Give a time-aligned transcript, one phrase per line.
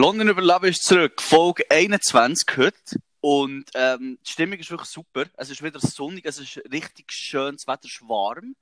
[0.00, 3.00] London Überleben ist zurück, Folge 21 heute.
[3.26, 5.24] Und ähm, die Stimmung ist wirklich super.
[5.38, 8.54] Es ist wieder sonnig, es ist richtig schön, das Wetter ist warm.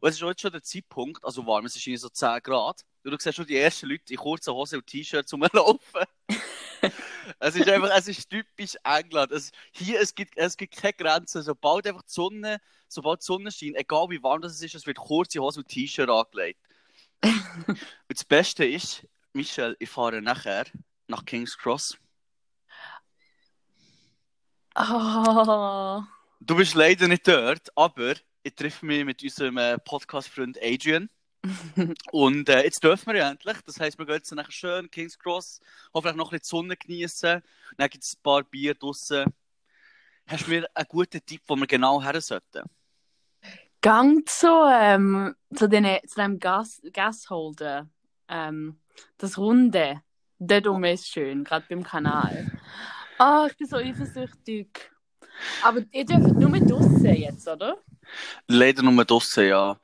[0.00, 2.84] Und es ist heute schon der Zeitpunkt, also warm, es ist irgendwie so 10 Grad.
[3.04, 6.02] Und du siehst schon die ersten Leute in kurzen Hosen und T-Shirts rumlaufen.
[7.38, 9.30] es ist einfach, es ist typisch England.
[9.30, 11.42] Es, hier, es gibt, es gibt keine Grenzen.
[11.42, 14.96] Sobald einfach die Sonne, sobald die Sonne scheint, egal wie warm das ist, es wird
[14.96, 16.58] kurze Hosen und T-Shirt angelegt.
[17.22, 20.64] und das Beste ist, Michel, ich fahre nachher
[21.06, 21.96] nach King's Cross.
[24.80, 26.02] Oh.
[26.38, 28.14] Du bist leider nicht dort, aber
[28.44, 31.08] ich treffe mich mit unserem äh, Podcast-Freund Adrian.
[32.12, 33.56] und äh, jetzt dürfen wir ja endlich.
[33.66, 35.60] Das heisst, wir gehen jetzt nachher schön King's Cross,
[35.92, 37.42] hoffentlich noch ein bisschen die Sonne genießen.
[37.76, 39.24] Dann gibt es ein paar Bier draußen.
[40.28, 42.62] Hast du mir einen guten Tipp, wo wir genau her sollten?
[43.80, 47.88] Gang zu, ähm, zu, den, zu dem Gas, Gasholder.
[48.28, 48.78] Ähm,
[49.16, 50.02] das Runde.
[50.38, 52.52] Dort oben ist schön, gerade beim Kanal.
[53.18, 54.90] Ah, ich bin so eifersüchtig.
[55.62, 57.78] Aber ihr dürft nur mit draussen jetzt, oder?
[58.46, 59.78] Leider nur draussen, ja.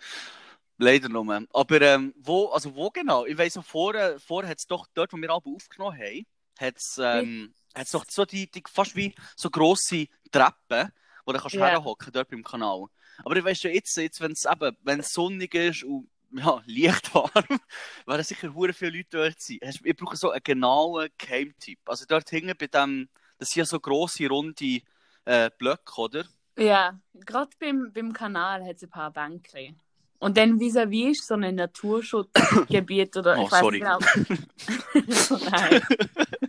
[0.78, 1.44] Leider nur.
[1.52, 3.24] Aber ähm, wo, also wo genau?
[3.26, 6.26] Ich weiss noch, vorher, vorher hat es doch dort, wo wir alle aufgenommen haben,
[6.58, 10.92] hat es ähm, hat's doch so die, die, fast wie so grosse Treppen,
[11.24, 11.66] wo du kannst Ja.
[11.66, 12.86] herhocken dort beim Kanal.
[13.24, 17.60] Aber ich weiss schon jetzt, jetzt wenn es eben, sonnig ist und ja, leicht warm,
[18.06, 19.58] werden sicher hure viele Leute dort sein.
[19.62, 21.78] Ich brauche so einen genauen Geheimtipp.
[21.86, 23.08] Also dort hinten bei dem,
[23.44, 24.80] das sind ja so grosse, runde
[25.26, 26.24] äh, Blöcke, oder?
[26.58, 29.78] Ja, gerade beim, beim Kanal hat es ein paar Bänkchen.
[30.18, 33.78] Und dann vis-à-vis ist so ein Naturschutzgebiet oder Oh, ich weiß sorry.
[33.80, 33.98] genau.
[35.50, 35.82] Nein.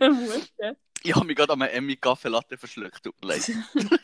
[0.00, 0.76] Mutter.
[1.02, 3.50] Ich habe mich gerade an einem Emmy Kaffee Latte verschluckt, tut mir leid.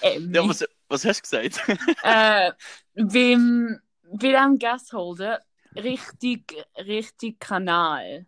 [0.00, 1.60] Ähm, Ja, was, was hast du gesagt?
[2.04, 2.52] äh,
[2.94, 5.42] beim, bei dem Gasholder
[5.74, 8.26] richtig, richtig Kanal.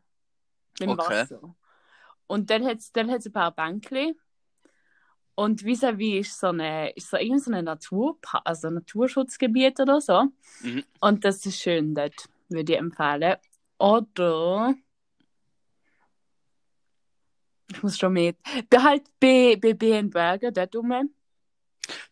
[0.80, 1.20] Dem Okay.
[1.20, 1.54] Wasser.
[2.28, 4.14] Und dann hat es dann hat's ein paar Bänkchen.
[5.34, 10.24] Und vis-à-vis ist so eine, ist so so ein Natur, also Naturschutzgebiet oder so.
[10.62, 10.84] Mhm.
[11.00, 13.36] Und das ist schön dort, würde ich empfehlen.
[13.78, 14.74] Oder.
[17.70, 18.36] Ich muss schon mit.
[18.68, 19.74] Behalt bei, bei
[20.10, 21.10] Bergen dort rum.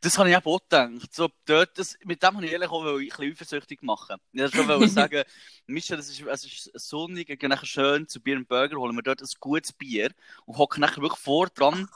[0.00, 1.12] Das habe ich auch gedacht.
[1.14, 4.16] So, dort, das, mit dem habe ich ehrlich auch ein bisschen eifersüchtig machen.
[4.32, 5.22] Ich wollte schon wollte sagen,
[5.66, 8.96] Michel, es ist, es ist sonnig, ich gehe nachher schön zu Bier und Burger, holen
[8.96, 10.10] wir dort ein gutes Bier
[10.46, 11.88] und hocken nachher wirklich vor dran.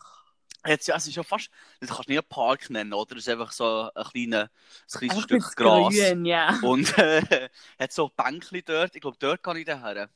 [0.66, 3.16] Jetzt, ja, es ist ja fast, das kannst du nicht einen Park nennen, oder?
[3.16, 5.94] Es ist einfach so ein, kleiner, ein kleines Einfach Stück Gras.
[5.94, 6.58] Grün, ja.
[6.60, 7.48] Und äh,
[7.80, 8.94] hat so Bänkchen dort.
[8.94, 10.10] Ich glaube, dort kann ich daher.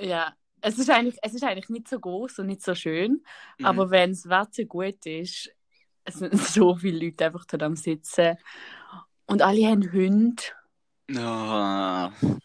[0.00, 0.34] ja.
[0.60, 3.22] Es ist, eigentlich, es ist eigentlich nicht so groß und nicht so schön,
[3.58, 3.66] Mhm.
[3.66, 5.48] aber wenn das Wetter gut ist,
[6.08, 8.36] es sind so viele Leute einfach dort am Sitzen.
[9.26, 10.42] Und alle haben Hunde.
[11.10, 12.12] Ja.
[12.20, 12.40] und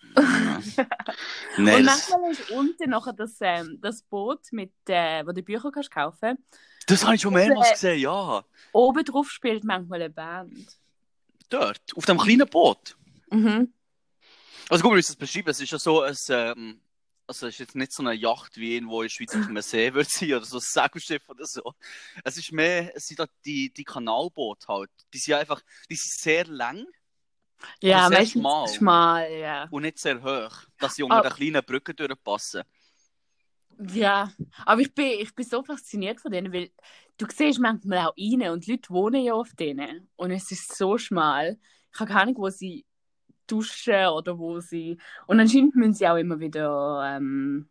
[1.58, 5.72] Nein, das, manchmal ist unten noch das, ähm, das Boot, mit, äh, wo du Bücher
[5.72, 6.38] kannst kaufen
[6.86, 8.44] das habe ich schon mehrmals Äh, gesehen, ja.
[8.72, 10.78] Oben drauf spielt manchmal eine Band.
[11.50, 12.98] Dort, auf dem kleinen Boot.
[13.32, 13.74] Mhm.
[14.70, 15.50] Also gut, wir müssen es beschreiben.
[15.50, 16.82] Es ist ja so ein, ähm,
[17.28, 19.62] also es ist jetzt nicht so eine Yacht wie irgendwo in der Schweiz auf einem
[19.62, 21.74] See wird sein oder so ein Segelschiff oder so.
[22.24, 24.92] Es ist mehr, es sind da die, die Kanalboote halt.
[25.14, 26.86] Die sind einfach, die sind sehr lang
[27.82, 28.68] Ja, sehr schmal.
[28.68, 29.68] schmal, ja.
[29.72, 31.30] und nicht sehr hoch, dass sie unter Ah.
[31.30, 32.64] den kleinen Brücken durchpassen.
[33.92, 34.32] Ja,
[34.66, 36.72] aber ich bin, ich bin so fasziniert von denen, weil
[37.18, 40.76] du siehst manchmal auch rein und die Leute wohnen ja auf denen und es ist
[40.78, 41.58] so schmal.
[41.94, 42.86] Ich habe keine Ahnung, wo sie
[43.48, 44.98] duschen oder wo sie...
[45.28, 47.16] Und anscheinend müssen sie auch immer wieder...
[47.16, 47.70] Ähm,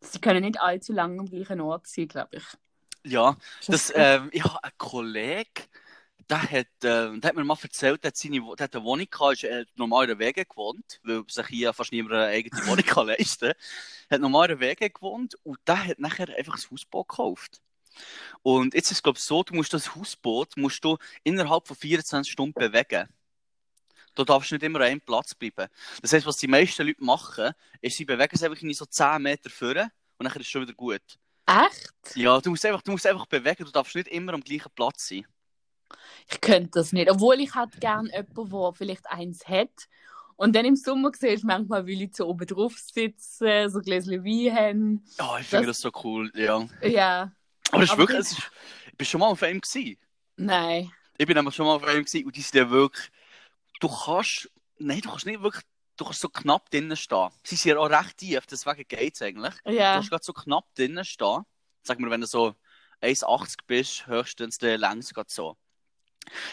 [0.00, 2.44] sie können nicht allzu lange am gleichen Ort sein, glaube ich.
[3.04, 5.64] Ja, das, ähm, ich habe einen Kollegen,
[6.28, 9.06] der hat, ähm, der hat mir mal erzählt, der hat, seine, der hat eine Wohnung
[9.10, 12.56] gehabt, ist äh, normal in der Wege gewohnt, weil sich hier fast niemand eine eigene
[12.66, 13.56] Wohnung kann leisten kann.
[14.10, 17.60] Hat normal in der Wege gewohnt und der hat nachher einfach ein Hausboot gekauft.
[18.42, 21.76] Und jetzt ist es, glaube ich, so, du musst das Hausboot musst du innerhalb von
[21.76, 23.08] 24 Stunden bewegen.
[24.14, 25.68] Du darfst nicht immer an einem Platz bleiben.
[26.00, 29.22] Das heisst, was die meisten Leute machen, ist, sie bewegen es einfach in so 10
[29.22, 31.00] Meter vorne und nachher ist es schon wieder gut.
[31.46, 32.16] Echt?
[32.16, 35.08] Ja, du musst einfach, du musst einfach bewegen, du darfst nicht immer am gleichen Platz
[35.08, 35.26] sein.
[36.30, 37.10] Ich könnte das nicht.
[37.10, 39.88] Obwohl ich halt gerne jemanden, der vielleicht eins hat.
[40.36, 43.84] Und dann im Sommer siehst du manchmal, wie Leute so oben drauf sitzen, so ein
[43.84, 45.04] Gläschen Wein haben.
[45.18, 46.66] Ja, ich finde das, Das- so cool, ja.
[46.82, 47.32] Ja,
[47.70, 48.50] Aber es ist Aber wirklich, die- es ist,
[48.90, 49.96] ich bin schon mal auf einem gewesen.
[50.36, 50.90] nein.
[51.18, 53.10] Ich bin nämlich schon mal auf einem gewesen und die sind ja wirklich,
[53.82, 54.48] du kannst,
[54.78, 55.64] nein, du kannst nicht wirklich,
[55.96, 57.28] du kannst so knapp drinnen stehen.
[57.44, 59.54] Sie sind ja auch recht tief, deswegen geht es eigentlich.
[59.64, 59.94] Du Ja.
[59.94, 61.42] kannst gerade so knapp drinnen stehen.
[61.82, 62.54] Sag mal, wenn du so
[63.00, 65.56] 1,80 bist, höchstens der längs gerade so.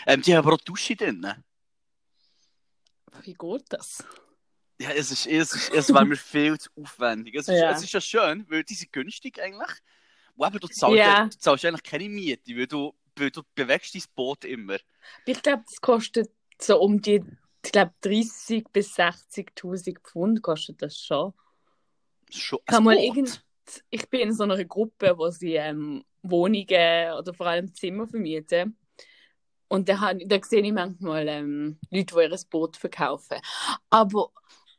[0.07, 1.43] Ähm, die haben aber auch Dusche drinnen.
[3.21, 4.03] wie geht das?
[4.79, 7.35] Ja, es ist, es ist, es wäre mir viel zu aufwendig.
[7.35, 7.71] Es ist, Ja.
[7.71, 9.69] es ist ja schön, weil die sind günstig eigentlich.
[10.35, 11.25] Und eben, du zahlst, Ja.
[11.25, 14.77] du zahlst eigentlich keine Miete, weil du, weil du bewegst dein Boot immer.
[15.25, 17.23] Ich glaube, das kostet so um die,
[17.65, 21.33] ich glaube, 30 bis 60.000 Pfund kostet das schon.
[22.31, 23.43] Schon Ich, mal irgend,
[23.89, 28.77] ich bin in so einer Gruppe, wo sie ähm, Wohnungen oder vor allem Zimmer vermieten.
[29.69, 33.37] Und da, da sehe ich manchmal ähm, Leute, die ihr Boot verkaufen.
[33.89, 34.31] Aber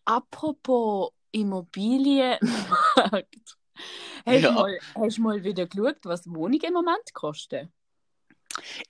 [0.04, 3.58] apropos Immobilienmarkt,
[4.26, 4.50] hast, Ja.
[4.50, 7.72] mal, hast du mal wieder geschaut, was Wohnungen im Moment kosten?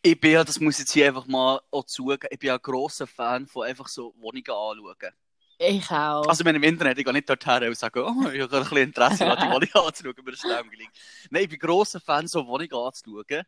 [0.03, 2.55] Ich bin ja, das muss ich jetzt hier einfach mal auch zugeben, ich bin ja
[2.55, 5.15] ein grosser Fan von einfach so Wohnungen anschauen.
[5.63, 6.27] Ich auch.
[6.27, 8.79] Also, wenn im Internet, ich gehe nicht dorthin und sage, oh, ich habe ein bisschen
[8.79, 10.91] Interesse, die Wohnung anzuschauen, mir ist Lärm gelegen.
[11.29, 13.45] Nein, ich bin grosser Fan, so Wohnungen anzuschauen.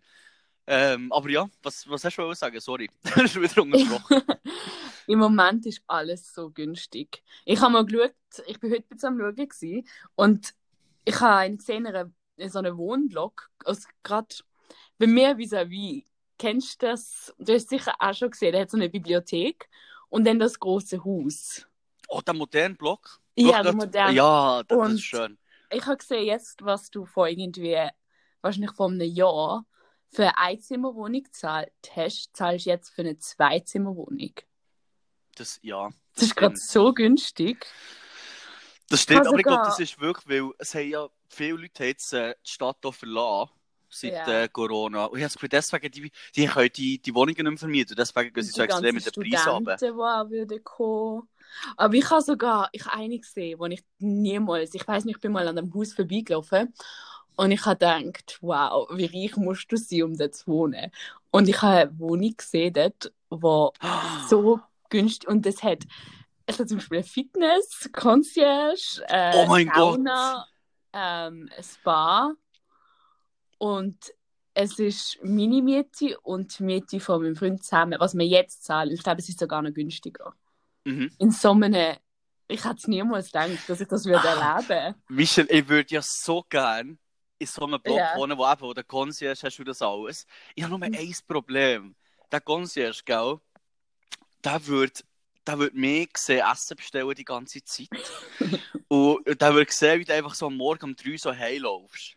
[0.67, 2.61] Ähm, aber ja, was, was hast du wollen sagen?
[2.61, 4.23] Sorry, das ist wieder unterbrochen.
[5.07, 7.23] Im Moment ist alles so günstig.
[7.47, 8.15] Ich habe mal geschaut,
[8.47, 10.55] ich bin heute am Schauen gewesen, und
[11.05, 11.87] ich habe einen gesehen,
[12.37, 14.35] in so einem Wohnblock, also gerade
[14.99, 16.05] bei mir vis-à-vis.
[16.43, 17.33] Kennst du das?
[17.39, 19.69] Du hast sicher auch schon gesehen, der hat so eine Bibliothek
[20.09, 21.67] und dann das große Haus.
[22.09, 23.21] Oh, der moderne Block?
[23.37, 24.13] Ja, Block der dort- moderne.
[24.17, 25.39] Ja, das, das Und- ist schön.
[25.71, 27.79] Ich habe gesehen, jetzt, was du vor irgendwie,
[28.41, 29.65] wahrscheinlich vor einem Jahr,
[30.11, 34.33] für eine Einzimmerwohnung gezahlt hast, zahlst du jetzt für eine Zweizimmerwohnung.
[35.37, 37.65] Das, ja, Das ist gerade so günstig.
[38.91, 41.85] Das stimmt, kann aber ich glaube, das ist wirklich, weil es haben ja viele Leute
[41.87, 43.53] jetzt äh, die Stadt hier verlassen
[43.93, 44.43] seit Ja.
[44.43, 45.07] äh, Corona.
[45.07, 47.97] Und ich habe das Gefühl, deswegen, die, die können die, die Wohnungen nicht mehr vermieten.
[47.97, 49.77] Deswegen gehen sie so extrem mit den Preisen runter.
[49.77, 51.29] Die würden kommen.
[51.77, 55.21] Aber ich habe sogar, ich habe eine gesehen, wo ich niemals, ich weiß nicht, ich
[55.21, 56.73] bin mal an dem Haus vorbeigelaufen
[57.37, 60.91] und ich habe gedacht, wow, wie reich musst du sein, um dort zu wohnen.
[61.31, 63.73] Und ich habe eine Wohnung gesehen dort, wo
[64.29, 65.85] so günstig, und es hat,
[66.47, 70.47] es hat zum Beispiel Fitness, Concierge, äh, Oh Sauna,
[70.93, 72.35] ähm, ein Spa
[73.63, 73.97] und
[74.55, 78.91] es ist meine Miete und die Miete von meinem Freund zusammen, was wir jetzt zahlen.
[78.91, 80.35] Ich glaube, es ist sogar noch günstiger.
[80.85, 81.13] Mhm.
[81.19, 81.97] In so einem,
[82.49, 84.57] ich hätte es niemals gedacht, dass ich das würde Ah.
[84.61, 86.99] erleben Michel, ich würde ja so gern
[87.39, 88.17] in so einem Block Ja.
[88.17, 90.27] wohnen, wo eben, wo der Concierge hast du das alles.
[90.57, 90.95] Ich habe nur Mhm.
[90.97, 91.95] ein Problem.
[92.33, 93.39] Der Concierge, gell,
[94.45, 95.01] der würde
[95.47, 97.89] der würd mehr sehen, Essen bestellen die ganze Zeit.
[98.89, 102.17] Und der würde sehen, wie du einfach so am Morgen um drei so heimlaufst.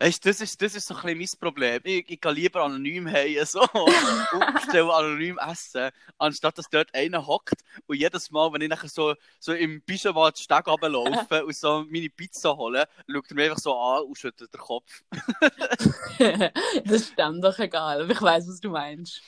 [0.00, 1.80] Weißt, das, ist, das ist so ein bisschen mein Problem.
[1.84, 7.26] Ich, ich gehe lieber anonym heim so, und bestelle anonym Essen, anstatt dass dort einer
[7.26, 11.54] hockt und jedes Mal, wenn ich nachher so, so im Pyjama den Steg runterlaufe und
[11.54, 15.02] so meine Pizza hole, schaut er mich einfach so an und schüttelt den Kopf.
[16.84, 19.22] das ist dann doch egal, aber ich weiß, was du meinst.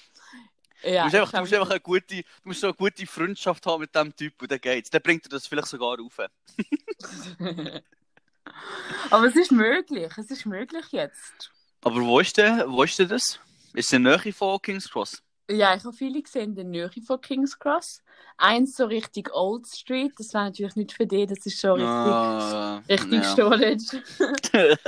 [0.83, 3.65] Ja, du, musst einfach, du, musst einfach eine gute, du musst so eine gute Freundschaft
[3.65, 4.91] haben mit dem Typ und dann geht's.
[4.91, 6.19] Dann bringt er das vielleicht sogar rauf.
[9.11, 11.51] Aber es ist möglich, es ist möglich jetzt.
[11.83, 13.39] Aber wo ist der, wo ist denn das?
[13.75, 15.23] Ist der Nähe von King's Cross?
[15.51, 18.03] Ja, ich habe viele gesehen in der Nähe von King's Cross.
[18.39, 21.89] Eins so richtig Old Street, das war natürlich nicht für dich, das ist schon richtig,
[21.89, 23.33] Ah, richtig ja.
[23.33, 24.03] Storage.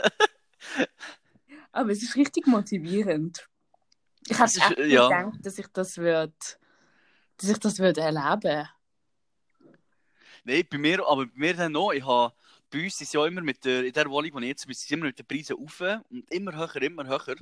[1.72, 3.46] Aber es ist richtig motivierend.
[4.28, 5.08] Ich habe echt nicht ja.
[5.08, 6.32] gedacht, dass ich das würde,
[7.36, 8.68] dass ich das würde erleben.
[10.44, 12.32] Nein, bei mir, aber bei mir dann noch, ich habe,
[12.70, 14.96] bei uns ist ja immer mit der, in der Wohnung, wo ich jetzt bin, sind
[14.98, 15.80] immer mit den Preisen rauf
[16.10, 17.36] und immer höher, immer höher.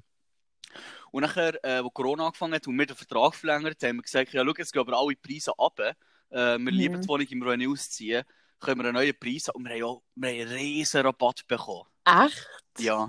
[1.12, 4.32] Und nachher, äh, wo Corona angefangen hat und wir den Vertrag verlängert, haben wir gesagt,
[4.32, 5.78] ja, schau, jetzt gehen aber alle Preise ab.
[5.78, 5.94] Äh,
[6.30, 6.68] wir Mhm.
[6.68, 8.24] lieben die Wohnung, immer wenn ich ausziehe,
[8.60, 9.56] können wir einen neuen Preis haben.
[9.56, 11.84] Und wir haben, auch, wir haben einen riesen Rabatt bekommen.
[12.04, 12.48] Echt?
[12.78, 13.06] Ja.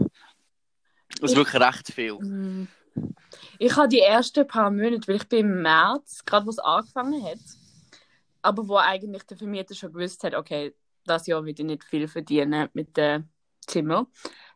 [1.19, 2.13] Das ist Ich- wirklich recht viel.
[2.13, 2.67] Mm.
[3.59, 7.23] Ich habe die ersten paar Monate, weil ich bin im März, gerade wo es angefangen
[7.25, 7.39] hat,
[8.41, 10.73] aber wo eigentlich der Vermieter schon gewusst hat, okay,
[11.05, 13.29] das Jahr ich nicht viel verdienen mit dem
[13.61, 14.07] Zimmer,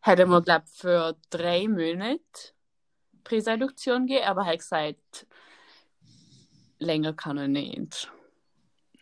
[0.02, 2.54] hat er mir, glaube ich, für drei Monate
[3.24, 5.28] Preisreduktion gegeben, aber hat gesagt,
[6.80, 8.12] länger kann er nicht.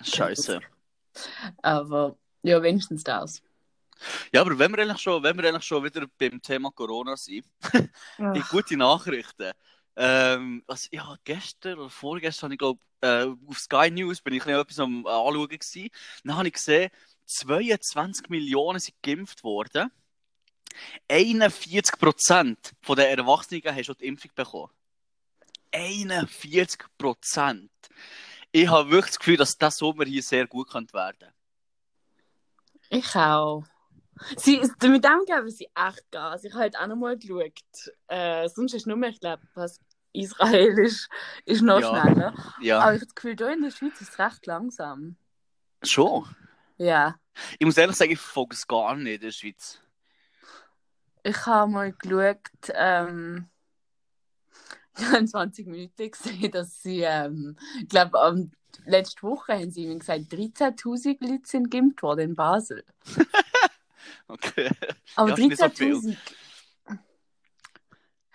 [0.02, 0.60] Scheiße.
[1.62, 3.42] Aber ja, wenigstens das.
[4.32, 7.46] Ja, aber wenn wir eigentlich schon, wenn wir eigentlich schon wieder beim Thema Corona sind,
[8.20, 9.52] Die gute Nachrichten.
[9.96, 14.46] Ähm, also, ja, gestern oder vorgestern, ich glaube, äh, auf Sky News bin ich ein
[14.46, 15.90] bisschen etwas am Anschauen gewesen.
[16.24, 16.92] Dann habe ich gesehen,
[17.28, 19.92] 22 Millionen sind geimpft worden.
[21.10, 24.72] 41% von den Erwachsenen haben schon die Impfung bekommen.
[25.74, 27.70] 41%.
[28.52, 31.30] Ich habe wirklich das Gefühl, dass das Sommer hier sehr gut könnte werden.
[32.90, 33.64] Ich auch.
[34.38, 36.44] Sie, mit dem geben sie echt Gas.
[36.44, 37.52] Ich habe halt auch noch mal geschaut.
[38.08, 39.80] Äh, sonst ist nur mehr, ich glaube, was
[40.14, 41.10] Israel ist,
[41.46, 42.02] ist noch Ja.
[42.02, 42.34] schneller.
[42.62, 45.18] Ja, Aber ich habe das Gefühl, hier in der Schweiz ist es recht langsam.
[45.84, 46.26] schon.
[46.78, 47.16] Ja.
[47.60, 49.80] Ich muss ehrlich sagen, ich verfolge es gar nicht in der Schweiz.
[51.24, 52.40] Ich habe mal geschaut,
[52.74, 53.50] ähm,
[54.98, 58.52] ich habe in 20 Minuten gesehen, dass sie, ähm, ich glaube, am
[58.86, 62.84] letzte Woche haben sie mir gesagt, 13.000 Leute sind geimpft worden in Basel.
[64.30, 64.70] Okay.
[65.16, 66.18] Aber Ja, ist nicht so 13.000.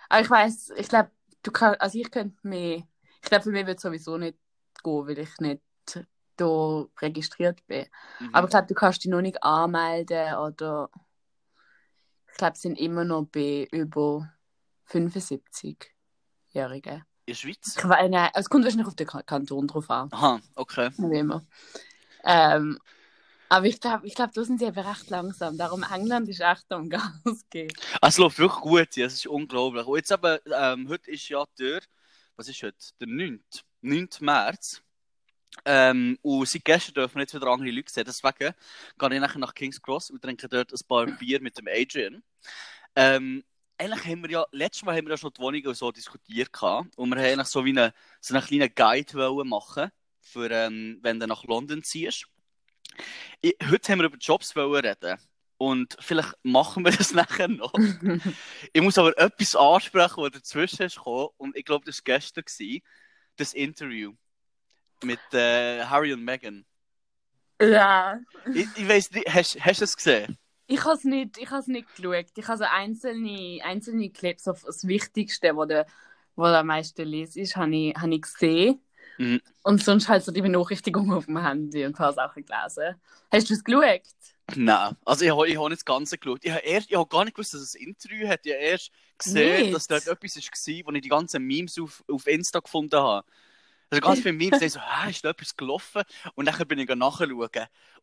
[0.09, 1.11] Aber ich weiß, ich glaube,
[1.43, 2.77] du kannst, also ich könnte mir,
[3.21, 4.37] ich glaube, für mich wird es sowieso nicht
[4.83, 5.61] gehen, weil ich nicht
[6.37, 7.85] da registriert bin.
[8.19, 8.29] Mhm.
[8.33, 10.89] Aber ich glaube, du kannst dich noch nicht anmelden oder
[12.31, 14.31] ich glaube, es sind immer noch bei über
[14.89, 16.95] 75-Jährigen.
[17.25, 17.75] in der Schweiz?
[17.77, 20.89] Ich weiß nicht, es kommt wahrscheinlich auf den Ka- Kanton drauf an, Aha, okay.
[20.97, 21.43] wie immer.
[22.23, 22.79] Ähm,
[23.49, 25.57] aber ich glaube, ich glaub, da sind sie eben recht langsam.
[25.57, 27.11] Darum England ist echt am Gas
[27.49, 27.73] geben.
[28.01, 29.85] Also, es läuft wirklich gut, es ist unglaublich.
[29.85, 31.81] Und jetzt eben, ähm, heute ist ja der,
[32.35, 32.77] was ist heute?
[32.99, 33.43] Der 9.
[33.81, 34.09] 9.
[34.21, 34.81] März.
[35.65, 38.05] Ähm, und seit gestern dürfen wir jetzt wieder andere Leute sehen.
[38.05, 38.53] Deswegen
[38.97, 42.23] gehe ich nachher nach King's Cross und trinke dort ein paar Bier mit dem Adrian.
[42.95, 43.43] Ähm,
[43.77, 46.53] eigentlich haben wir ja, letztes Mal haben wir ja schon die Wohnung und so diskutiert
[46.53, 46.97] gehabt.
[46.97, 49.91] Und wir haben eigentlich so wie eine, so einen kleinen Guide wollen machen,
[50.21, 52.27] für, ähm, wenn du nach London ziehst.
[53.41, 55.17] Ich, heute haben wir über Jobs wollen reden.
[55.57, 57.73] Und vielleicht machen wir das nachher noch.
[58.73, 61.29] Ich muss aber etwas ansprechen, was dazwischen ist gekommen.
[61.37, 62.81] Und ich glaube, das war gestern, gewesen,
[63.37, 64.13] das Interview
[65.03, 66.65] mit äh, Harry und Meghan.
[67.61, 68.19] ja.
[68.53, 70.37] Ich, ich weiß nicht, hast, hast du es gesehen?
[70.67, 72.25] Ich habe es nicht, ich has nicht geschaut.
[72.35, 75.85] Ich habe so einzelne, einzelne Clips auf das Wichtigste, was der,
[76.35, 78.81] was der am meisten liest, ist, habe ich, hab ich gesehen.
[79.17, 79.41] Mhm.
[79.63, 82.95] Und sonst halt so die Benachrichtigungen auf dem Handy und ein paar Sachen gelesen.
[83.31, 84.01] Hast du es geschaut?
[84.55, 86.43] Nein, also ich habe ich hab nicht das Ganze geschaut.
[86.43, 88.41] Ich habe, habe gar nicht gewusst, dass es ein Interview hat.
[88.45, 89.75] Ich habe erst gesehen, Nicht?
[89.75, 93.25] dass dort etwas war, wo ich die ganzen Memes auf, auf Insta gefunden habe.
[93.93, 96.03] Also ganz viele Memes, die so, hä, ist da etwas gelaufen?
[96.35, 97.49] Und dann bin ich nachschauen.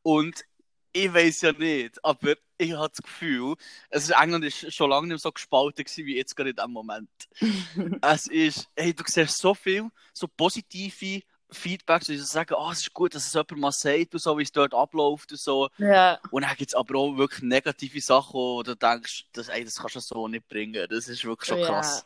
[0.03, 0.45] Und
[0.93, 3.55] ich weiß ja nicht, aber ich habe das Gefühl,
[3.91, 6.73] es ist, England ist schon lange nicht so gespalten gewesen, wie jetzt gerade in diesem
[6.73, 7.11] Moment.
[8.03, 12.93] es ist, hey, du siehst so viel, so positive Feedbacks, die sagen, ah, es ist
[12.95, 15.69] gut, dass es jemand mal sagt und so, wie es dort abläuft und so.
[15.79, 16.19] Ja.
[16.31, 19.77] Und dann gibt es aber auch wirklich negative Sachen, wo du denkst, das, ey, das
[19.77, 20.87] kannst du so nicht bringen.
[20.89, 21.67] Das ist wirklich schon Ja.
[21.67, 22.05] krass.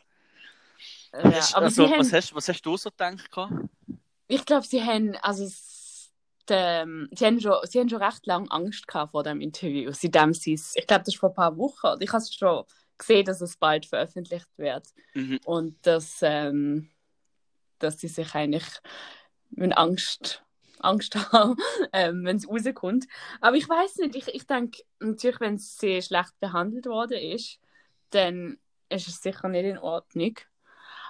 [1.13, 1.23] ja.
[1.31, 3.29] Hast- Aber also, was, haben, hast, was hast du so gedacht?
[4.27, 5.47] Ich glaube, sie haben, also,
[6.49, 9.91] ähm, sie haben, schon, sie haben schon recht lange Angst gehabt vor dem Interview.
[9.93, 11.97] Seitdem sie es, ich glaube, das ist vor ein paar Wochen.
[11.99, 12.63] Ich habe es schon
[12.97, 14.87] gesehen, dass es bald veröffentlicht wird.
[15.13, 15.39] Mhm.
[15.45, 16.89] Und dass, ähm,
[17.79, 18.65] dass sie sich eigentlich
[19.49, 20.43] mit Angst,
[20.79, 21.55] Angst haben,
[21.93, 23.05] ähm, wenn es rauskommt.
[23.41, 27.59] Aber ich weiß nicht, ich, ich denke, natürlich, wenn es sehr schlecht behandelt worden ist,
[28.11, 28.57] dann
[28.89, 30.35] ist es sicher nicht in Ordnung.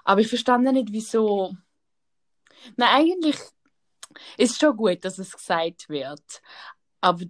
[0.03, 1.55] Aber ich verstand nicht, wieso.
[2.75, 3.35] Nein, eigentlich
[4.37, 6.41] ist es schon gut, dass es gesagt wird.
[7.01, 7.25] Aber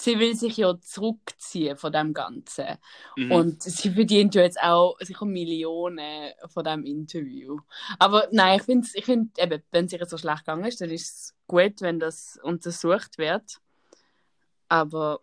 [0.00, 2.78] sie will sich ja zurückziehen von dem Ganzen.
[3.16, 3.32] Mhm.
[3.32, 7.58] Und sie verdient ja jetzt auch sicher Millionen von diesem Interview.
[7.98, 10.90] Aber nein, ich finde, ich find, eben, wenn es ihr so schlecht gegangen ist, dann
[10.90, 13.58] ist es gut, wenn das untersucht wird.
[14.68, 15.20] Aber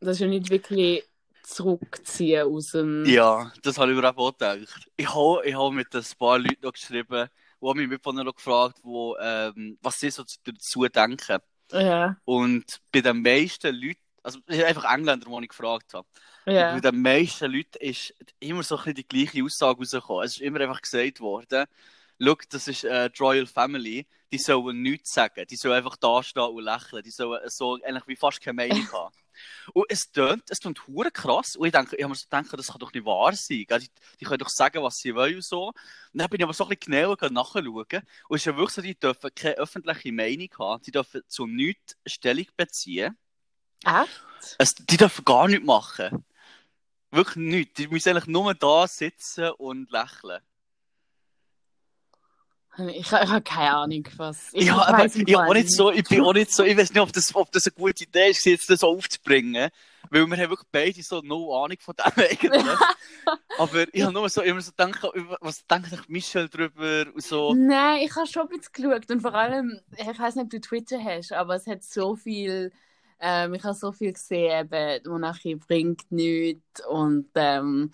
[0.00, 1.04] das ist ja nicht wirklich
[1.42, 3.04] zurückziehen aus dem.
[3.06, 4.88] Ja, das habe ich mir auch gedacht.
[4.96, 7.28] Ich habe, ich habe mit ein paar Leuten noch geschrieben,
[7.60, 11.38] die haben mich noch gefragt, wo, ähm, was sie so dazu denken.
[11.72, 12.16] Ja.
[12.24, 16.06] Und bei den meisten Leuten, also sind einfach Engländer, die ich gefragt habe.
[16.46, 16.74] Und ja.
[16.74, 20.24] bei den meisten Leuten ist immer so ein bisschen die gleiche Aussage rausgekommen.
[20.24, 21.66] Es ist immer einfach gesagt worden,
[22.22, 26.22] schau, das ist äh, die Royal Family, die sollen nichts sagen, die sollen einfach da
[26.22, 29.14] stehen und lächeln, die sollen so eigentlich wie fast keine Meinung haben.
[29.72, 31.56] Und es tönt, es tönt hure krass.
[31.56, 33.64] Und ich denke, ich habe mir so gedacht, das kann doch nicht wahr sein.
[33.68, 35.68] Die, die können doch sagen, was sie wollen und so.
[35.68, 35.74] Und
[36.12, 37.62] dann bin ich aber so ein bisschen genauer nachschauen.
[38.28, 40.82] Und es ist ja wirklich so, die dürfen keine öffentliche Meinung haben.
[40.82, 43.16] Die dürfen zu nichts Stellung beziehen.
[43.84, 44.24] Echt?
[44.58, 46.24] Es, die dürfen gar nichts machen.
[47.10, 47.74] Wirklich nichts.
[47.74, 50.40] Die müssen eigentlich nur da sitzen und lächeln.
[52.88, 54.48] Ich, ich habe keine Ahnung, was.
[54.52, 56.92] Ich, Ja, ich aber ich, auch nicht so, ich bin auch nicht so, ich weiß
[56.92, 59.70] nicht, ob das, ob das eine gute Idee ist, jetzt das aufzubringen.
[60.08, 62.78] Weil wir haben wirklich beide so no Ahnung von dem eigentlich.
[63.58, 65.06] aber ich habe nur so immer so gedacht,
[65.40, 67.54] was denkt sich Michelle drüber und so.
[67.54, 70.60] Nein, ich habe schon ein bisschen geschaut und vor allem, ich weiß nicht, ob du
[70.60, 72.72] Twitter hast, aber es hat so viel,
[73.20, 77.92] ähm, ich habe so viel gesehen, eben, wo nachher bringt nichts und ähm,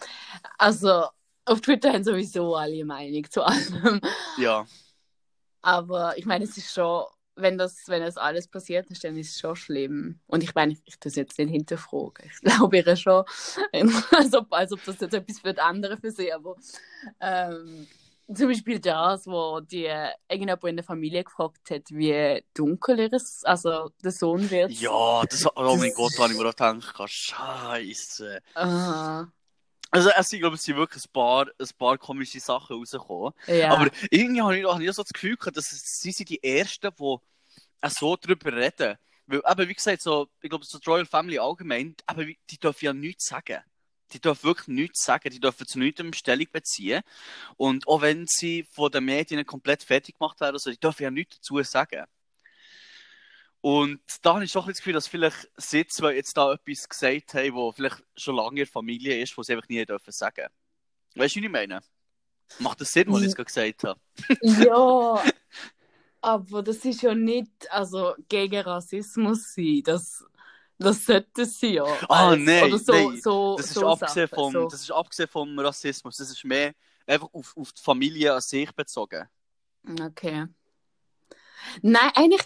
[0.58, 1.04] also
[1.46, 4.00] auf Twitter haben sowieso alle Meinung zu allem,
[4.36, 4.66] Ja.
[5.62, 7.04] aber ich meine, es ist schon,
[7.36, 10.72] wenn das, wenn das alles passiert ist, dann ist es schon schlimm und ich meine,
[10.72, 13.24] ich, ich tue es jetzt nicht hinterfragen, ich glaube ihr schon,
[14.12, 16.56] als ob, als ob das jetzt etwas für die anderen für sie, aber
[17.20, 17.86] ähm,
[18.34, 19.84] Zum Beispiel das, wo die
[20.28, 24.72] irgendjemand in der Familie gefragt hat, wie dunkel ihres, also der Sohn wird.
[24.72, 28.40] Ja, das, oh mein Gott, habe ich mir auch gedacht, Scheiße.
[28.54, 29.32] Aha.
[29.96, 33.32] Also, es sind, glaube ich, es sind wirklich ein paar, ein paar komische Sachen rausgekommen.
[33.46, 33.72] Ja.
[33.72, 36.90] Aber irgendwie habe ich, habe ich so das Gefühl gehabt, dass sie sind die Ersten,
[36.98, 37.16] die
[37.88, 38.96] so darüber reden.
[39.26, 42.84] Weil, eben, wie gesagt, so, ich glaube, so die Royal Family allgemein, aber die dürfen
[42.84, 43.60] ja nichts sagen.
[44.12, 47.02] Die dürfen wirklich nichts sagen, die dürfen zu nichts Stellung beziehen.
[47.56, 51.10] Und auch wenn sie von den Medien komplett fertig gemacht werden, also, die dürfen ja
[51.10, 52.04] nichts dazu sagen.
[53.66, 56.88] Und da habe ich schon ein das Gefühl, dass vielleicht sie zwei jetzt da etwas
[56.88, 60.12] gesagt haben, wo vielleicht schon lange in der Familie ist, wo sie einfach nie dürfen
[60.12, 60.46] sagen.
[61.16, 61.80] Weißt du, was ich meine?
[62.60, 64.00] Macht das Sinn, was ich gerade gesagt habe?
[64.40, 65.20] Ja,
[66.20, 69.82] aber das ist ja nicht also gegen Rassismus sein.
[69.84, 70.24] Das,
[70.78, 71.86] das sollte es sein, ja.
[72.08, 73.20] Ah, Als- nein, so, nein.
[73.20, 74.68] So, Das ist, so abgesehen Sachen, vom, so.
[74.68, 76.16] das ist abgesehen vom Rassismus.
[76.18, 76.72] Das ist mehr
[77.04, 79.28] einfach auf, auf die Familie an sich bezogen.
[80.00, 80.46] Okay.
[81.82, 82.42] Nein, eigentlich,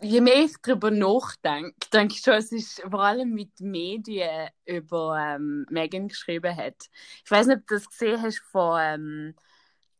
[0.00, 5.16] je mehr ich darüber nachdenke, denke ich schon, es ist vor allem mit Medien über
[5.18, 6.88] ähm, Meghan geschrieben hat.
[7.24, 9.34] Ich weiß nicht, ob du das gesehen hast von, ähm,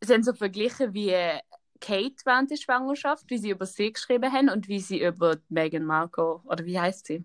[0.01, 1.15] sie haben so verglichen wie
[1.81, 5.85] Kate während der Schwangerschaft, wie sie über sie geschrieben haben und wie sie über Meghan
[5.85, 7.25] Markle, oder wie heißt sie?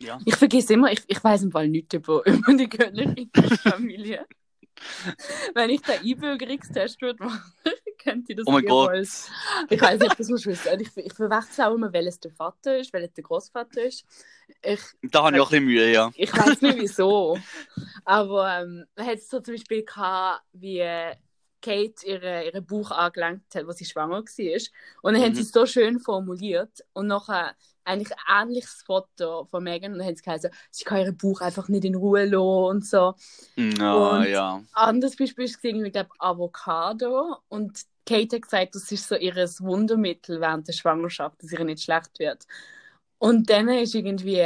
[0.00, 0.18] Ja.
[0.24, 4.26] Ich vergesse immer, ich, ich weiß im Fall nichts über, über die königliche Familie.
[5.54, 7.52] Wenn ich den Einbürgerungstest würde machen,
[8.02, 8.94] könnte ich das Oh mein Gott.
[9.70, 10.80] Ich weiß nicht, ob das muss wissen.
[10.80, 14.04] Ich, ich verwechsel auch immer, welches der Vater ist, welches der Großvater ist.
[14.62, 16.10] Ich, Da habe ich auch ein bisschen Mühe, ja.
[16.14, 17.38] ich weiß nicht wieso.
[18.04, 20.84] Aber ähm, hat es so zum Beispiel gehabt, wie
[21.60, 24.60] Kate ihre, ihre Buch angelangt hat, wo sie schwanger war.
[25.02, 25.34] Und dann haben Mhm.
[25.36, 26.84] sie es so schön formuliert.
[26.92, 29.92] Und nachher eigentlich ein ähnliches Foto von Megan.
[29.92, 32.36] Und dann haben sie gesagt, sie kann ihren Buch einfach nicht in Ruhe lassen
[32.76, 33.14] und so.
[33.56, 34.62] Ja, Und- ja.
[34.72, 37.38] anderes Beispiel ist irgendwie, glaube Avocado.
[37.48, 41.82] Und Kate hat gesagt, das ist so ihr Wundermittel während der Schwangerschaft, dass ihr nicht
[41.82, 42.46] schlecht wird.
[43.18, 44.42] Und dann ist irgendwie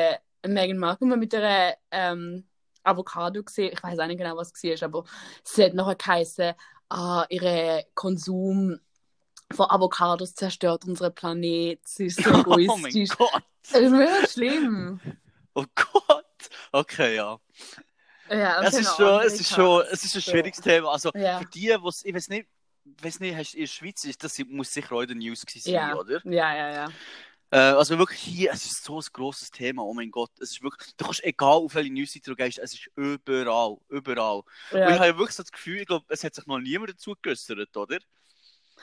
[0.46, 2.44] Meghan Markle mit einer ähm,
[2.84, 3.70] Avocado gesehen.
[3.72, 5.04] Ich weiß auch nicht genau, was es war, aber
[5.44, 6.54] sie hat nachher geheißen,
[6.92, 8.78] ah, ihre Konsum
[9.52, 11.80] von Avocados zerstört unseren Planet.
[11.86, 13.16] Sie ist so Oh mein egoistisch.
[13.18, 13.42] Gott.
[13.70, 15.00] das ist mega schlimm.
[15.54, 16.24] Oh Gott.
[16.72, 17.38] Okay, ja.
[18.30, 20.30] Ja, Es ist auch schon, es ist schon, es ist ein So.
[20.30, 20.92] schwieriges Thema.
[20.92, 21.40] Also, Ja.
[21.40, 22.48] für die, was, ich weiß nicht,
[23.02, 25.64] weiß nicht, hast, in der Schweiz ist das muss sicher auch in den News gewesen
[25.64, 25.94] sein, Ja.
[25.94, 26.20] oder?
[26.24, 26.88] Ja, ja, ja.
[27.52, 30.30] Äh, also wirklich hier, es ist so ein grosses Thema, oh mein Gott.
[30.40, 34.36] Es ist wirklich, du kannst egal auf welche Newsseite du gehst, es ist überall, überall.
[34.38, 34.94] Und ich ja.
[34.94, 37.76] habe ja wirklich so das Gefühl, ich glaube, es hat sich noch niemand dazu geäußert,
[37.76, 37.98] oder?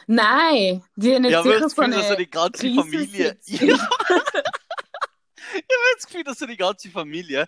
[0.05, 3.35] Nein, die haben habe wirklich sicher das Gefühl, dass so eine die ganze Familie.
[3.35, 3.69] Krisensitzung.
[3.69, 7.47] Ja, ich habe das Gefühl, dass so die ganze Familie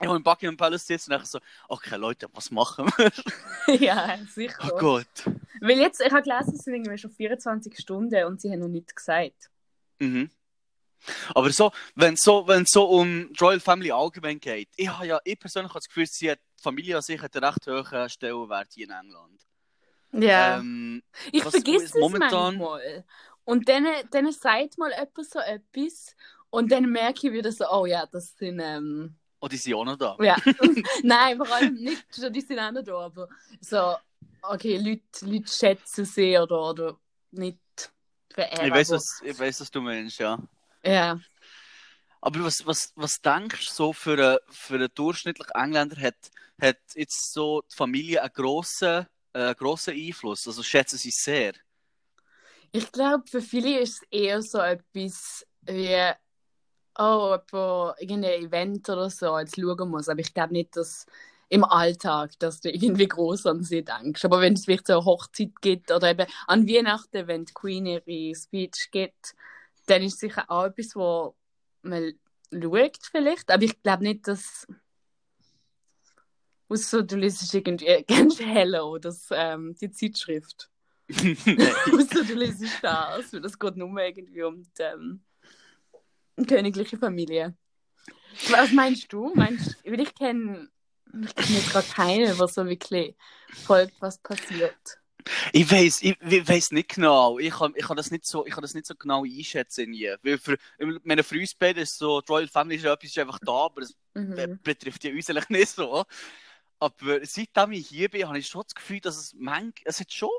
[0.00, 3.76] ja, im Buckingham Palace sitzt und nachher so, okay Leute, was machen wir?
[3.78, 4.70] ja, sicher.
[4.72, 5.06] Oh Gott.
[5.60, 8.68] Weil jetzt, ich habe gelesen, es sind irgendwie schon 24 Stunden und sie haben noch
[8.68, 9.50] nichts gesagt.
[10.00, 10.30] Mhm.
[11.34, 15.06] Aber so, wenn es so, wenn so um die Royal Family allgemein geht, ich habe
[15.06, 17.66] ja, ich persönlich habe das Gefühl, sie hat, die Familie an sich hat einen recht
[17.66, 19.40] hohen Stellenwert hier in England.
[20.12, 20.58] Ja.
[20.58, 23.04] Ähm, ich vergesse es momentan- manchmal.
[23.44, 26.14] Und dann, dann sagt mal jemand so etwas
[26.50, 29.84] und dann merke ich wieder so, oh ja, das sind, ähm, oh, die sind auch
[29.84, 30.16] noch da.
[30.20, 30.36] ja.
[31.02, 33.28] Nein, vor allem nicht, die sind auch noch da, aber
[33.60, 33.96] so,
[34.42, 37.58] okay, Leute, Leute schätzen sie oder, oder nicht
[38.34, 38.66] verehren.
[38.66, 40.38] Ich weiß, was, ich weiß, was du meinst, ja.
[40.84, 41.20] Ja.
[42.20, 46.16] Aber was, was, was denkst du so für einen, für einen durchschnittlichen Engländer hat,
[46.60, 50.46] hat jetzt so die Familie einen grossen, äh, grossen Einfluss?
[50.46, 51.54] Also schätzen sie sehr?
[52.72, 56.12] Ich glaube, für viele ist es eher so etwas wie,
[56.98, 57.38] oh,
[57.98, 60.08] irgendein Event oder so jetzt schauen muss.
[60.08, 61.06] Aber ich glaube nicht, dass
[61.50, 64.24] im Alltag, dass du irgendwie groß an sie denkst.
[64.24, 67.86] Aber wenn es vielleicht so eine Hochzeit gibt oder eben an Weihnachten, wenn die Queen
[67.86, 69.34] ihre Speech gibt,
[69.86, 71.34] dann ist es sicher auch etwas, wo
[71.82, 72.14] man
[72.52, 73.50] schaut vielleicht.
[73.50, 74.66] Aber ich glaube nicht, dass
[76.70, 80.70] Außer du liest irgendwie, kennst du Hello, das, ähm, die Zeitschrift?
[81.10, 85.24] Außer du liest das, weil das geht nur irgendwie um die ähm,
[86.46, 87.56] königliche Familie.
[88.50, 89.32] Was meinst du?
[89.34, 90.70] Meinst, weil ich kenne
[91.24, 93.16] ich kenn jetzt gerade keinen, der so wirklich
[93.62, 94.98] folgt, was passiert.
[95.52, 97.38] Ich weiß, ich, ich weiß nicht genau.
[97.38, 100.12] Ich kann, ich kann das nicht so, ich kann das nicht so genau einschätzen nie.
[100.22, 100.56] Weil für,
[101.04, 103.52] meine für uns beide ist so, die Royal Family ist ja etwas ist einfach da,
[103.52, 104.60] aber es Mhm.
[104.62, 106.04] betrifft ja uns eigentlich nicht so.
[106.80, 110.12] Aber seitdem ich hier bin, habe ich schon das Gefühl, dass es manch, es hat
[110.12, 110.30] schon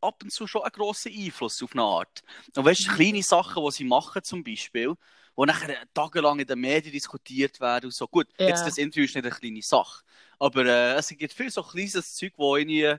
[0.00, 2.22] ab und zu schon einen grossen Einfluss auf eine Art.
[2.56, 2.94] Und weißt du, Mhm.
[2.94, 4.94] kleine Sachen, die sie machen zum Beispiel,
[5.36, 8.06] die nachher tagelang in den Medien diskutiert werden und so.
[8.06, 8.48] Gut, Ja.
[8.48, 10.02] jetzt das Interview ist nicht eine kleine Sache.
[10.38, 12.94] Aber äh, es gibt viel so kleines Zeug, wo irgendwie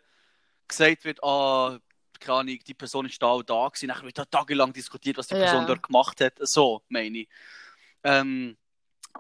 [0.68, 1.80] gesagt wird, ah,
[2.20, 5.28] keine Ahnung, die Person ist da und da gewesen, nachher wird da tagelang diskutiert, was
[5.28, 5.42] die Ja.
[5.42, 6.34] Person dort gemacht hat.
[6.40, 7.30] So, meine ich.
[8.04, 8.58] Ähm,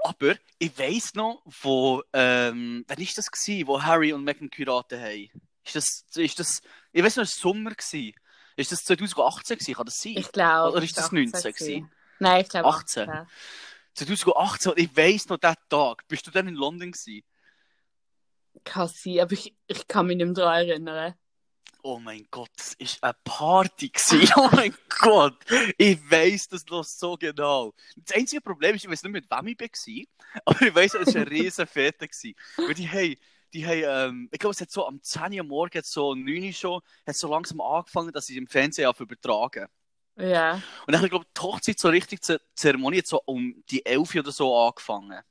[0.03, 4.99] aber ich weiss noch, wo, ähm, wann ist das gewesen, wo Harry und Meghan geheiratet
[4.99, 5.29] haben?
[5.63, 8.13] Ist das, ist das, ich weiss noch, es war Sommer gewesen.
[8.57, 9.73] Ist das 2018 gewesen?
[9.75, 10.13] Kann das sein?
[10.17, 10.75] Ich glaube.
[10.77, 11.91] Oder ist das 19 gewesen?
[12.19, 13.09] Nein, ich glaube 18.
[13.09, 13.27] 18.
[13.95, 16.07] 2018, und ich weiss noch, diesen Tag.
[16.07, 17.23] Bist du dann in London gewesen?
[18.63, 21.13] Kann sein, aber ich, ich kann mich nicht mehr daran erinnern.
[21.87, 23.89] Oh mein Gott, das war eine Party.
[23.89, 24.27] Gewesen.
[24.37, 25.37] Oh mein Gott,
[25.77, 27.73] ich weiss das noch so genau.
[27.95, 31.13] Das einzige Problem ist, ich weiß nicht, mit wem ich war, aber ich weiss, es
[31.13, 32.07] war eine riesen Fete.
[32.57, 33.15] Weil die haben,
[33.53, 36.45] die haben ähm, ich glaube, es hat so am 10 Uhr morgen, hat so 9
[36.45, 39.67] Uhr schon, hat so langsam angefangen, dass sie im Fernsehen auf übertragen.
[40.17, 40.61] Ja.
[40.85, 44.15] Und dann, ich glaube, die Hochzeit, so richtig, die Zeremonie hat so um die 11
[44.15, 45.21] Uhr oder so angefangen.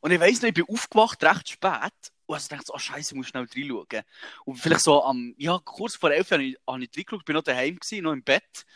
[0.00, 1.92] Und ich weiss noch, ich bin aufgewacht, recht spät.
[2.26, 4.02] Und also dachte so, oh Scheiße, ich muss schnell reinschauen.
[4.44, 7.34] Und vielleicht so am, ja, kurz vor 11 Uhr habe ich, habe ich reingeschaut, bin
[7.34, 8.66] noch daheim gewesen, noch im Bett.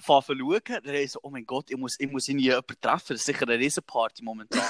[0.00, 0.60] Zu schauen.
[0.66, 3.08] Dann ich so, oh mein Gott, ich muss, ich muss irgendwie jemanden treffen.
[3.08, 4.62] Das ist sicher eine Riesenparty momentan.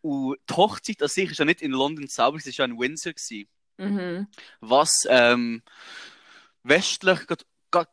[0.00, 2.78] Und die Hochzeit an sich ist ja nicht in London selber, es war ja in
[2.78, 3.12] Windsor.
[3.12, 4.28] Gewesen Mhm.
[4.60, 5.62] was ähm,
[6.62, 7.26] westlich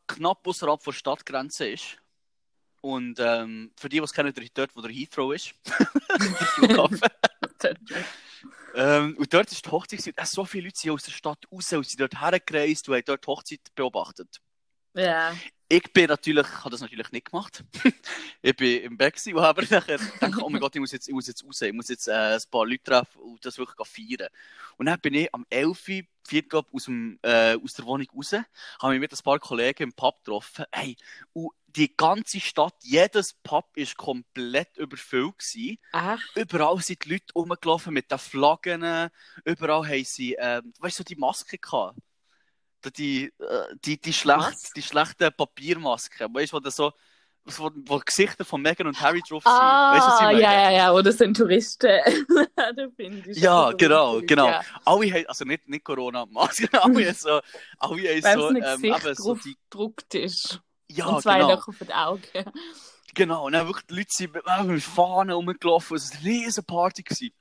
[0.08, 1.98] knapp außerhalb der Stadtgrenze ist.
[2.82, 7.00] Und ähm, für die, die es kennen, dort, wo der Heathrow ist, der Flughafen.
[8.76, 11.72] ähm, und dort ist die Hochzeit, äh, so viele Leute sind aus der Stadt raus
[11.74, 14.42] und sind dort hergereist und haben dort die Hochzeit beobachtet.
[14.96, 15.36] ja.
[15.72, 17.64] Ich bin natürlich, habe das natürlich nicht gemacht.
[18.42, 21.14] ich bin im Bett gewesen, habe nachher gedacht, oh mein Gott, ich muss jetzt, ich
[21.14, 24.28] muss jetzt raus, ich muss jetzt äh, ein paar Leute treffen und das wirklich feiern.
[24.76, 25.88] Und dann bin ich am 11.
[25.88, 29.84] Uhr, glaub, aus, dem, äh, aus der Wohnung raus, habe mich mit ein paar Kollegen
[29.84, 30.66] im Pub getroffen.
[30.74, 30.98] Hey,
[31.32, 35.38] und die ganze Stadt, jedes Pub war komplett überfüllt.
[35.38, 35.78] Gewesen.
[35.94, 39.10] Ach, Überall sind die Leute rumgelaufen mit den Flaggen.
[39.46, 41.96] Überall haben sie, ähm, weißt du, so die Maske gehabt.
[42.90, 44.72] Die, äh, die, die, schlecht, Was?
[44.72, 46.34] die schlechten Papiermasken.
[46.34, 46.92] Weißt du, wo, so,
[47.46, 49.52] wo, wo Gesichter von Meghan und Harry drauf sind.
[49.52, 50.42] ah, weißt was ich meine?
[50.42, 52.00] ja, ja, ja, oder sind Touristen.
[52.56, 54.48] da finde ich Ja, genau, lustig, genau.
[54.48, 54.62] Ja.
[54.86, 57.40] Alle haben, also nicht, nicht Corona-Masken, alle haben so,
[57.78, 60.60] alle haben so, ähm, eben so die, gedruckt ist.
[60.90, 61.52] ja, und zwei genau.
[61.52, 62.22] Löcher für die Augen.
[63.14, 66.30] Genau, und dann wirklich die Leute sind mit, äh, mit Fahnen rumgelaufen, es war eine
[66.30, 67.04] riesen Party.
[67.04, 67.32] Gewesen.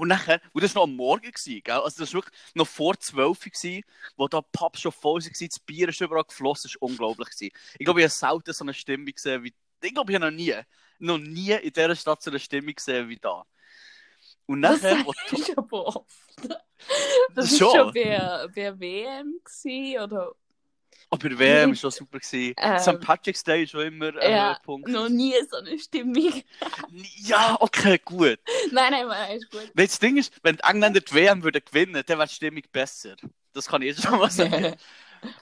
[0.00, 1.74] Und nachher, und das war noch am Morgen, gewesen, gell?
[1.74, 3.80] also das war wirklich noch vor 12 Uhr,
[4.16, 7.28] wo da Pubs schon voll waren, das Bier ist überall geflossen, das war unglaublich.
[7.28, 7.52] Gewesen.
[7.78, 10.34] Ich glaube, ich habe selten so eine Stimmung gesehen wie, ich glaube, ich habe noch
[10.34, 10.54] nie,
[11.00, 13.44] noch nie in dieser Stadt so eine Stimmung gesehen wie da.
[14.46, 16.08] Und Das nachher, sag ich aber oft.
[17.34, 20.32] Das war schon bei, bei WM gewesen, oder
[21.08, 22.18] aber WM war schon super.
[22.18, 22.54] Gewesen.
[22.56, 23.00] Ähm, St.
[23.00, 24.88] Patrick's Day ist schon immer ein ja, Höhepunkt.
[24.88, 26.42] noch nie so eine Stimmung.
[27.16, 28.38] Ja, okay, gut.
[28.72, 29.70] nein, nein, nein, ist gut.
[29.74, 32.62] Weil das Ding ist, wenn die Engländer die WM würden gewinnen, dann wäre die Stimmung
[32.70, 33.16] besser.
[33.52, 34.76] Das kann ich schon mal sagen.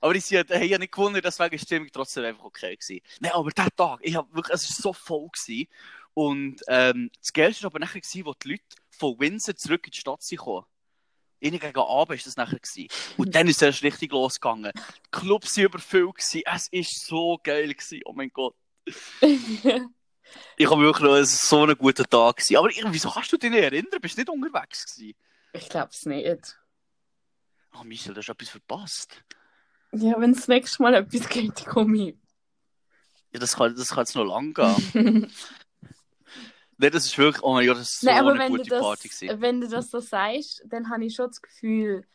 [0.01, 3.01] Aber sind- haben ja nicht gewonnen, deswegen ist die Stimmung trotzdem einfach okay gewesen.
[3.21, 5.68] Nein, aber der Tag, ich hab wirklich, es war so voll gewesen.
[6.14, 9.92] Und ähm, das Geilste war aber nachher, gewesen, wo die Leute von Windsor zurück in
[9.92, 10.66] die Stadt sind gekommen.
[11.40, 12.59] Innen gegen Abend war das nachher.
[12.59, 12.88] Gewesen.
[13.16, 14.72] Und dann ist es erst richtig losgegangen.
[14.74, 16.14] Die Clubs waren überfüllt.
[16.16, 16.42] Gewesen.
[16.46, 17.74] Es war so geil.
[17.74, 18.01] Gewesen.
[18.05, 18.55] Oh mein Gott.
[20.59, 22.37] Ich habe wirklich noch, so ein guter Tag.
[22.37, 22.57] Gewesen.
[22.57, 23.98] Aber wieso kannst du dich nicht erinnern?
[23.98, 25.14] Bist du nicht unterwegs gewesen?
[25.55, 26.59] ich glaube es nicht.
[27.79, 29.24] Oh, Michel, du hast etwas verpasst.
[29.92, 32.16] Ja, wenn das nächste Mal etwas geht, komme ich.
[33.33, 35.33] Ja, das kann, das kann jetzt noch lang gehen.
[36.79, 38.71] Nein, das ist wirklich, oh mein Gott, das ist so Nein, eine wenn du, gute
[38.71, 39.41] das, Party gewesen.
[39.41, 42.07] wenn du das so sagst, dann habe ich schon das Gefühl,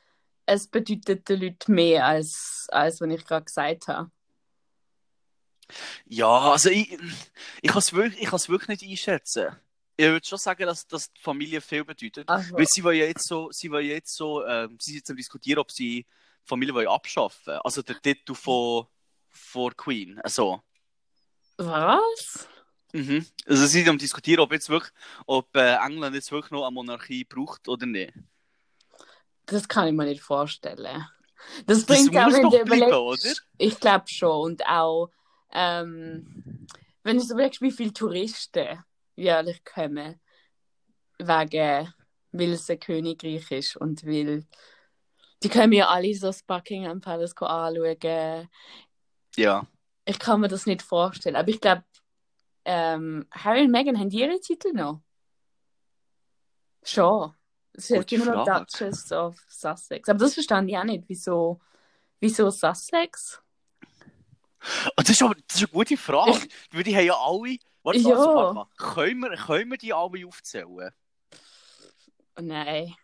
[0.45, 4.10] es bedeutet den Leuten mehr, als, als wenn ich gerade gesagt habe.
[6.06, 6.97] Ja, also ich,
[7.62, 9.56] ich kann es wirklich, ich wirklich nicht einschätzen.
[9.95, 12.28] Ich würde schon sagen, dass, dass die Familie viel bedeutet.
[12.28, 15.10] Also, Weil sie wollen ja jetzt so, sie wollen jetzt so, ähm, sie sind jetzt
[15.12, 16.08] am diskutieren, ob sie die
[16.45, 18.88] Familie wollen abschaffen Also der Titel von,
[19.30, 20.62] von Queen, also.
[21.58, 22.47] was?
[22.93, 23.25] Mhm.
[23.47, 24.93] Also sie sind am diskutieren, ob jetzt wirklich,
[25.25, 28.13] ob äh, England jetzt wirklich noch eine Monarchie braucht oder nicht.
[29.47, 31.06] Das kann ich mir nicht vorstellen.
[31.65, 33.45] Das Das bringt auch, muss wenn du überlegst.
[33.58, 34.41] Ich glaube schon.
[34.41, 35.10] Und auch,
[35.51, 36.67] ähm,
[37.03, 38.84] wenn du so überlegst, wie viele Touristen
[39.15, 40.21] jährlich kommen,
[41.17, 41.93] wegen,
[42.32, 44.45] weil es ein Königreich ist und weil
[45.43, 48.49] die können ja alle so das Buckingham Palace anschauen.
[49.36, 49.67] Ja.
[50.06, 51.36] Ich kann mir das nicht vorstellen.
[51.36, 51.84] Aber ich glaube,
[52.65, 55.02] ähm, Harry und Meghan haben die ihre Titel noch.
[56.84, 57.34] Schon.
[57.73, 58.45] Es ist immer noch.
[58.45, 60.08] Duchess of Sussex.
[60.08, 61.06] Aber das verstand ich auch nicht.
[61.08, 61.60] Wieso,
[62.19, 63.41] wieso Sussex?
[64.95, 66.39] Und das, ist aber, das ist eine gute Frage.
[66.71, 67.58] Weil die haben ja alle.
[67.84, 68.15] Warte, Ja.
[68.15, 68.67] also, warte mal.
[68.78, 70.91] Können wir, können wir die alle aufzählen?
[72.38, 72.95] Oh, nein.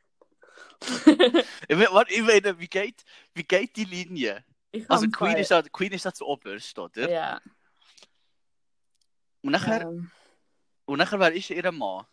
[1.68, 4.46] Ich meine, warte, ich meine, wie geht, wie geht die Linie?
[4.72, 7.10] Ich Also Queen ist ja, Queen ist ja zu oberst, oder?
[7.10, 7.42] Ja.
[9.42, 10.12] Und nachher, Ähm,
[10.86, 12.06] und nachher wer ist ihr Mann?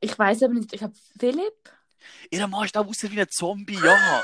[0.00, 1.70] ich weiß aber nicht, ich habe Philipp.
[2.30, 4.22] Ihr Mann ist da aussieht wie ein Zombie, ja.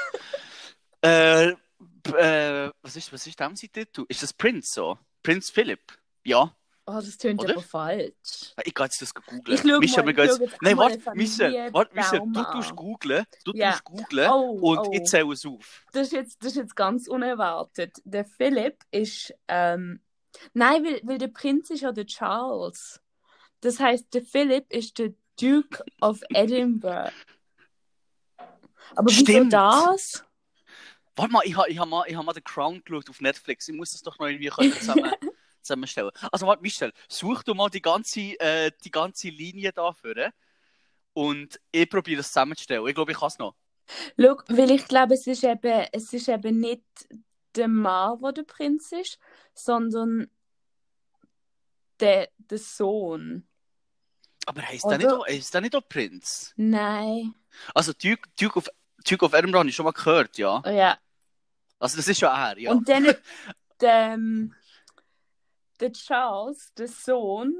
[1.03, 4.05] äh, äh, was ist, was ist dem sein Titel?
[4.09, 4.99] Ist das Prince so?
[5.23, 5.81] Prinz Philipp?
[6.25, 6.55] Ja.
[6.87, 7.55] Oh, das tönt Oder?
[7.55, 8.53] aber falsch.
[8.63, 9.43] Ich gehe jetzt das googeln.
[9.47, 10.57] Ich schau Michel, mal, ich jetzt...
[10.61, 13.71] Nein, warte, Michel, warte, Michel, du tust googeln, du Ja.
[13.71, 14.91] tust googeln Oh, und oh.
[14.93, 15.83] ich zähle es auf.
[15.93, 17.97] Das ist, jetzt, das ist jetzt ganz unerwartet.
[18.05, 19.33] Der Philipp ist.
[19.49, 20.01] Ähm,
[20.53, 23.01] nein, weil, weil der Prinz ist ja der Charles.
[23.61, 27.13] Das heißt, der Philipp ist der Duke of Edinburgh.
[28.95, 29.53] Aber wieso Stimmt.
[29.53, 30.25] das?
[31.17, 33.69] Warte mal, ich habe ich hab mal, ich hab mal The Crown geschaut auf Netflix.
[33.69, 35.13] Ich muss das doch noch irgendwie zusammen,
[35.63, 36.11] zusammenstellen.
[36.33, 40.33] Also warte, Michel, such du mal die ganze, äh, die ganze Linie da für
[41.13, 42.87] und ich probiere das zusammenzustellen.
[42.87, 43.55] Ich glaube, ich kann es noch.
[44.19, 46.83] Schau, weil ich glaube, es ist eben, es ist eben nicht
[47.57, 49.19] der Mann, der der Prinz ist,
[49.55, 50.31] sondern
[52.01, 53.47] der, der Sohn.
[54.47, 56.53] Aber heisst Oder- der nicht, auch- heisst der nicht auch Prinz?
[56.57, 57.35] Nein.
[57.75, 58.69] Also Duke, Duke, of,
[59.09, 60.63] Duke of Edinburgh habe ich schon mal gehört, ja.
[60.65, 60.99] Oh, ja.
[61.79, 62.73] Also das ist schon er, ja.
[62.73, 63.05] Und dann
[63.81, 64.19] der,
[65.81, 67.59] der Charles, der Sohn,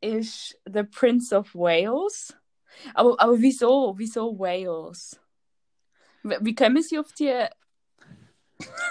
[0.00, 2.36] ist der Prince of Wales.
[2.94, 3.94] Aber, aber wieso?
[3.96, 5.18] Wieso Wales?
[6.22, 7.46] Wie kommen sie auf die.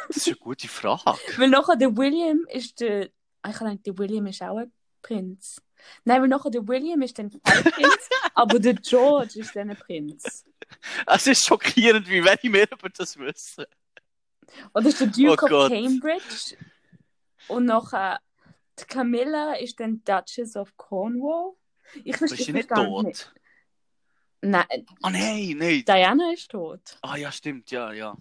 [0.08, 1.18] Das ist eine gute Frage.
[1.38, 3.10] Weil nachher der William ist der.
[3.42, 5.62] Ah, Ich denke, der William ist auch ein Prinz.
[6.04, 9.78] Nein, weil nachher der William ist dann kein Prinz, aber der George ist dann ein
[9.78, 10.46] Prinz.
[11.06, 13.66] Es ist schockierend, wie wenig mehr über das wissen.
[14.74, 15.70] Oder ist der Duke Oh of.
[15.70, 16.58] Cambridge.
[17.48, 18.20] Und nachher
[18.80, 21.54] die Camilla ist dann Duchess of Cornwall.
[22.04, 23.06] Ich Ist verstehe sie nicht tot?
[23.06, 23.32] nicht.
[24.42, 24.66] Nein,
[25.02, 25.84] Ah nein, nein.
[25.88, 26.98] Diana ist tot.
[27.02, 28.16] Ah ja, stimmt, ja, ja.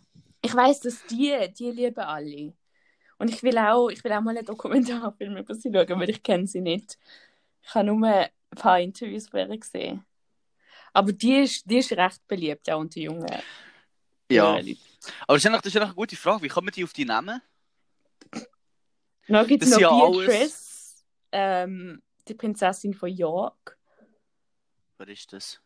[0.44, 2.52] Ich weiß, dass die, die lieben alle.
[3.18, 6.22] Und ich will auch, ich will auch mal einen Dokumentarfilm über sie schauen, weil ich
[6.22, 6.98] kenne sie nicht.
[7.62, 10.04] Ich habe nur ein paar Interviews von ihr gesehen.
[10.92, 13.26] Aber die ist, die ist recht beliebt, auch unter jungen
[14.30, 14.54] Ja.
[14.56, 14.78] Leuten.
[15.26, 16.42] Aber das ist, noch, das ist noch eine gute Frage.
[16.42, 17.40] Wie man die auf die nehmen?
[19.26, 23.78] Dann gibt es noch ja alles- Beatrice, ähm, die Prinzessin von York.
[24.98, 25.60] Wer ist das?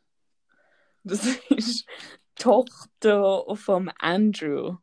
[1.02, 1.84] Das ist
[2.38, 4.76] Tochter vom Andrew.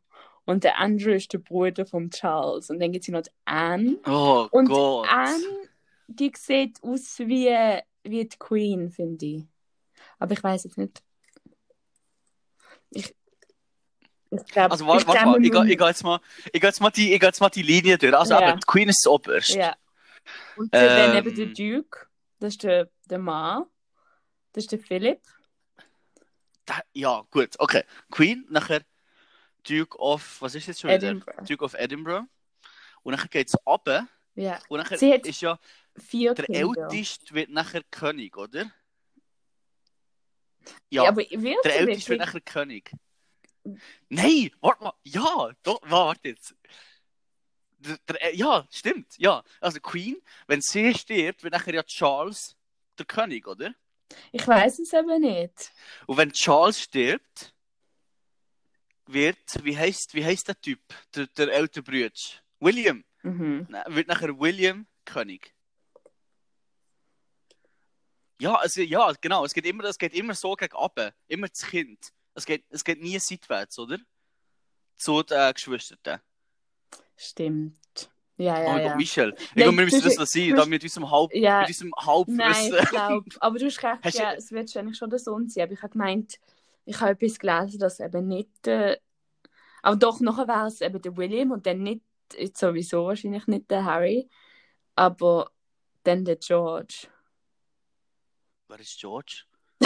[0.44, 2.70] Und der Andrew ist der Bruder von Charles.
[2.70, 3.98] Und dann gibt es noch die Anne.
[4.06, 5.08] Oh Und Gott.
[5.10, 5.42] Anne,
[6.06, 7.48] die sieht aus wie,
[8.04, 9.42] wie die Queen, finde ich.
[10.18, 11.02] Aber ich weiß jetzt nicht.
[12.90, 13.14] Ich,
[14.30, 16.20] ich glaube, Also warte, warte mal, ich, gehe- ich gehe jetzt mal,
[16.52, 18.14] ich gehe jetzt mal die, ich gehe jetzt mal die Linie durch.
[18.14, 18.50] Also Ja.
[18.50, 19.50] eben, die Queen ist das oberst.
[19.50, 19.74] Ja.
[20.56, 21.16] Und dann Ähm.
[21.26, 22.06] eben der Duke,
[22.38, 23.64] das ist der, der Mann,
[24.52, 25.20] das ist der Philipp.
[26.66, 27.84] Da, ja, gut, okay.
[28.10, 28.82] Queen, nachher
[29.66, 31.08] Duke of, was ist jetzt schon wieder?
[31.08, 31.44] Edinburgh.
[31.46, 32.26] Duke of Edinburgh.
[33.02, 34.08] Und nachher geht es runter.
[34.34, 34.60] Ja.
[34.68, 35.58] Und nachher Sie ist ja,
[35.96, 36.88] Vier der Kinder.
[36.90, 38.70] Älteste wird nachher König, oder?
[40.90, 42.08] Ja, Ja, aber wird der Älteste wirklich?
[42.08, 42.92] wird nachher König.
[44.08, 46.54] Nein, warte mal, ja, doch, warte jetzt.
[47.78, 49.42] Der, der, ja, stimmt, ja.
[49.60, 52.56] Also Queen, wenn sie stirbt, wird nachher ja Charles
[52.98, 53.74] der König, oder?
[54.32, 55.72] Ich weiß es aber nicht.
[56.06, 57.54] Und wenn Charles stirbt,
[59.06, 60.80] wird, wie heißt, wie heißt der Typ,
[61.14, 62.10] der, der ältere Bruder?
[62.60, 63.04] William.
[63.22, 63.68] Mhm.
[63.88, 65.54] Wird nachher William König.
[68.38, 71.62] Ja, also ja, genau, es geht immer, es geht immer so gegen abe, immer das
[71.66, 72.12] Kind.
[72.34, 73.98] Es geht, es geht nie seitwärts, oder?
[74.96, 76.20] Zu den äh, Geschwistern.
[77.16, 77.85] Stimmt.
[78.38, 78.96] Ja, oh ja, mein ja.
[78.96, 79.34] Michel.
[79.38, 81.60] Ich Nein, glaube, wir müssen du- das lassen, du- da mit unserem Halb, Ja.
[81.60, 82.78] mit unserem Nein, Halbwissen.
[82.82, 85.48] ich glaube, aber du hast recht, Hast du- ja, es wird wahrscheinlich schon der Sohn
[85.48, 85.64] sein.
[85.64, 86.38] Aber ich habe gemeint,
[86.84, 88.66] ich habe etwas gelesen, dass eben nicht.
[88.66, 88.98] Äh,
[89.82, 92.02] aber doch, nachher wäre es eben der William und dann nicht,
[92.54, 94.28] sowieso wahrscheinlich nicht der Harry,
[94.96, 95.50] aber
[96.02, 97.06] dann der George.
[98.68, 99.44] Wer ist George?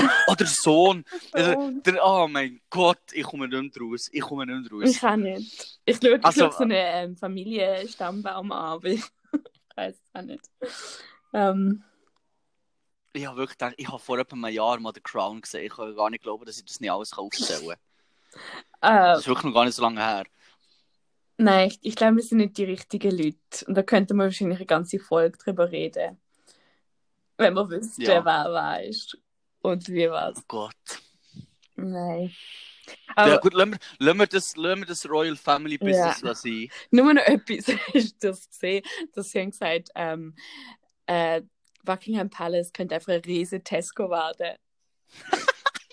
[0.28, 1.04] oh, der Sohn.
[1.34, 1.82] Der, Sohn.
[1.82, 4.08] der, oh mein Gott, ich komme nicht mehr raus.
[4.12, 4.90] Ich komme nicht mehr raus.
[4.90, 5.80] Ich auch nicht.
[5.84, 9.02] Ich schaue, ich Also- so einen ähm, Familienstammbaum an, aber ich
[9.76, 10.44] weiß es auch nicht.
[11.32, 11.82] Ähm,
[13.12, 15.64] Ich habe wirklich gedacht, ich habe vor etwa einem Jahr mal The Crown gesehen.
[15.66, 17.68] Ich kann gar nicht glauben, dass ich das nicht alles aufzählen
[18.80, 18.92] kann.
[18.92, 20.24] äh, Das ist wirklich noch gar nicht so lange her.
[21.36, 23.64] nein, ich, ich glaube, wir sind nicht die richtigen Leute.
[23.66, 26.20] Und da könnte man wahrscheinlich eine ganze Folge drüber reden.
[27.36, 28.24] Wenn man wüsste, Ja.
[28.24, 29.16] wer wer ist
[29.62, 30.38] und wie was.
[30.38, 31.02] Oh Gott.
[31.76, 32.34] Nein.
[32.86, 36.34] ja, Aber gut, lassen wir, lassen, wir das, lassen wir das Royal Family Business Ja.
[36.34, 36.68] sein.
[36.90, 40.34] nur noch etwas ist das gesehen, dass sie haben gesagt, ähm,
[41.06, 41.42] äh,
[41.84, 44.56] Buckingham Palace könnte einfach ein riesen Tesco werden.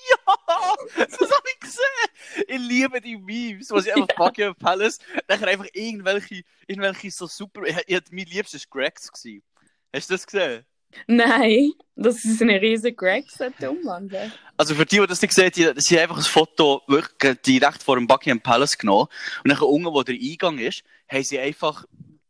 [0.10, 2.46] Ja, das habe ich gesehen.
[2.48, 7.64] Ich liebe die Memes, wo sie einfach Buckingham Palace, nachher einfach irgendwelche, irgendwelche so super,
[7.64, 9.44] ich, ich, mein liebstes Gregs gewesen.
[9.94, 10.66] Hast du das gesehen?
[11.06, 14.32] Nein, das ist eine riesige Gregs umwandeln.
[14.56, 17.84] Also für die, die das nicht sehen, die, sie haben einfach ein Foto wirklich direkt
[17.84, 19.08] vor dem Buckingham Palace genommen
[19.44, 21.86] und nachher unten, wo der Eingang ist, haben sie einfach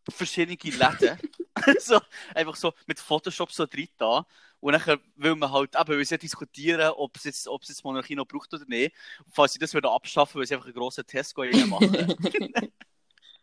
[0.10, 1.18] verschiedene Läden,
[1.80, 2.00] so,
[2.34, 4.26] einfach so mit Photoshop so drin da.
[4.60, 7.84] Und dann will man halt, eben, weil sie diskutieren, ob es jetzt, ob es jetzt
[7.84, 8.96] Monarchie noch braucht oder nicht.
[9.24, 12.16] Und falls sie das wieder abschaffen, weil sie einfach einen grossen Tesco machen.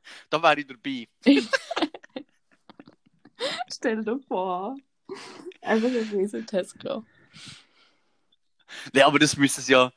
[0.31, 1.09] da wäre ich dabei.
[3.70, 4.77] Stell dir vor.
[5.62, 7.05] Einfach ein riesen Tesco.
[8.93, 9.93] Ja, aber das müssen sie ja.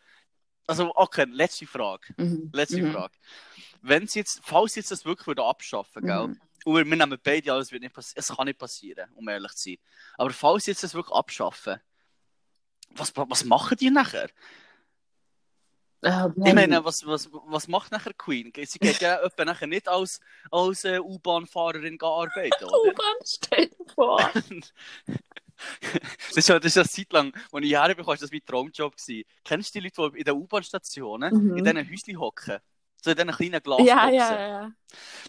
[0.68, 2.14] Also, okay, letzte Frage.
[2.18, 2.50] Mhm.
[2.54, 2.92] Letzte Mhm.
[2.94, 3.14] Frage.
[3.82, 6.28] Wenn sie jetzt, falls sie jetzt das wirklich wieder abschaffen, gell?
[6.28, 6.42] Mhm.
[6.66, 8.20] Und wir, wir nehmen beide an, es wird nicht passieren.
[8.20, 9.78] Es kann nicht passieren, um ehrlich zu sein.
[10.18, 11.80] Aber falls sie jetzt das wirklich abschaffen,
[12.90, 14.30] was, was machen die nachher?
[16.04, 18.52] Ah, Ich meine, was, was, was macht nachher Queen?
[18.56, 20.20] Sie geht ja etwa nachher nicht als,
[20.52, 22.92] als äh, U-Bahn-Fahrerin arbeiten, oder?
[22.92, 24.20] U-Bahn, stell dir vor.
[26.28, 28.96] das ist ja das ist eine Zeit lang, als ich bekam, ist das mein Traumjob
[28.96, 29.24] gewesen.
[29.44, 31.58] Kennst du die Leute, die in den U-Bahn-Stationen Mhm.
[31.58, 32.58] in diesen Häuschen hocken?
[33.02, 33.86] So in diesen kleinen Glasboxen.
[33.86, 34.72] Ja, ja, ja.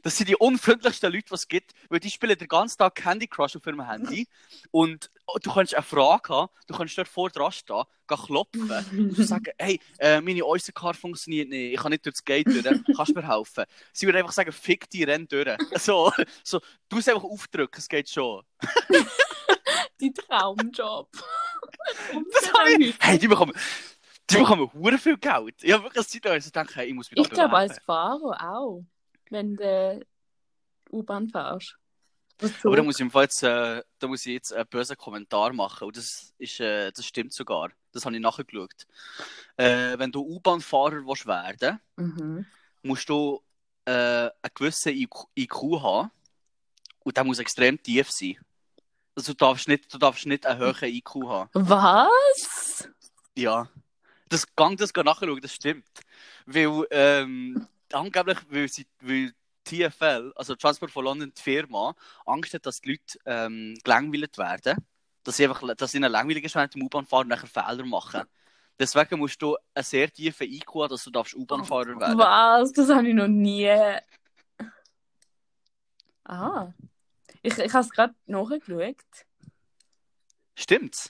[0.02, 3.26] Das sind die unfreundlichsten Leute, die es gibt, weil die spielen den ganzen Tag Candy
[3.26, 4.26] Crush auf ihrem Handy
[4.70, 5.10] und
[5.42, 9.52] du kannst eine Frage haben, du kannst dort vor dran stehen, gehen klopfen und sagen,
[9.58, 12.64] hey, äh, meine Oyster-Card funktioniert nicht, ich kann nicht durchs Gate durch,
[12.96, 13.64] kannst du mir helfen?
[13.92, 15.48] Sie würden einfach sagen, fick die, renn durch.
[15.78, 18.42] So, so, du es einfach aufdrücken, es geht schon.
[20.00, 21.08] Die Traumjob.
[22.32, 23.52] Das habe ich, hey, die bekommen,
[24.30, 25.62] die bekommen hure viel Geld.
[25.62, 28.54] Ich habe wirklich Zeit lang so gedacht, hey, ich muss mich Ich glaube als Fahrer
[28.54, 28.84] auch,
[29.30, 30.04] wenn du
[30.90, 31.76] U-Bahn fährst.
[32.62, 35.88] Aber da muss ich jetzt, äh, da muss ich jetzt einen bösen Kommentar machen.
[35.88, 37.70] Und das, ist, äh, das stimmt sogar.
[37.92, 38.86] Das habe ich nachgeschaut.
[39.56, 42.46] Äh, wenn du U-Bahn-Fahrer willst werden Mhm.
[42.82, 43.42] musst du
[43.86, 46.10] äh, einen gewissen IQ, IQ haben.
[47.00, 48.36] Und der muss extrem tief sein.
[49.16, 51.50] Also du darfst nicht, du darfst nicht einen hohen IQ haben.
[51.54, 52.88] Was?
[53.34, 53.68] Ja.
[54.28, 55.86] Das gang das nachschauen, das stimmt.
[56.46, 59.32] Weil, ähm, angeblich, weil sie, weil
[59.64, 61.94] TFL, also Transport for London, die Firma,
[62.26, 64.84] Angst hat, dass die Leute ähm, gelangweilt werden.
[65.24, 68.22] Dass, sie einfach, dass ihnen langweilig ist, wenn sie U-Bahn fahren und nachher Fehler machen.
[68.78, 72.72] Deswegen musst du einen sehr tiefen IQ haben, dass du darfst U-Bahn-Fahrer werden Was?
[72.72, 73.68] Das habe ich noch nie.
[76.24, 76.72] Ah.
[77.42, 78.96] Ich, ich habe es gerade nachgeschaut.
[80.54, 81.08] Stimmt's?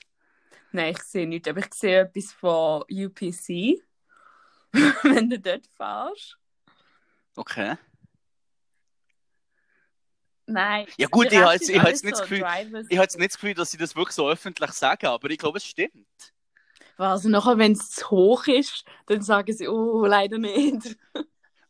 [0.71, 3.81] Nein, ich sehe nichts, aber ich sehe etwas von UPC.
[5.03, 6.37] wenn du dort fährst.
[7.35, 7.75] Okay.
[10.45, 10.87] Nein.
[10.97, 13.17] Ja gut, ich habe jetzt, ich habe jetzt nicht so Gefühl, Drivers- ich habe jetzt
[13.17, 16.07] nicht das Gefühl, dass sie das wirklich so öffentlich sagen, aber ich glaube, es stimmt.
[16.97, 20.97] Also nachher, wenn es zu hoch ist, dann sagen sie, oh, leider nicht.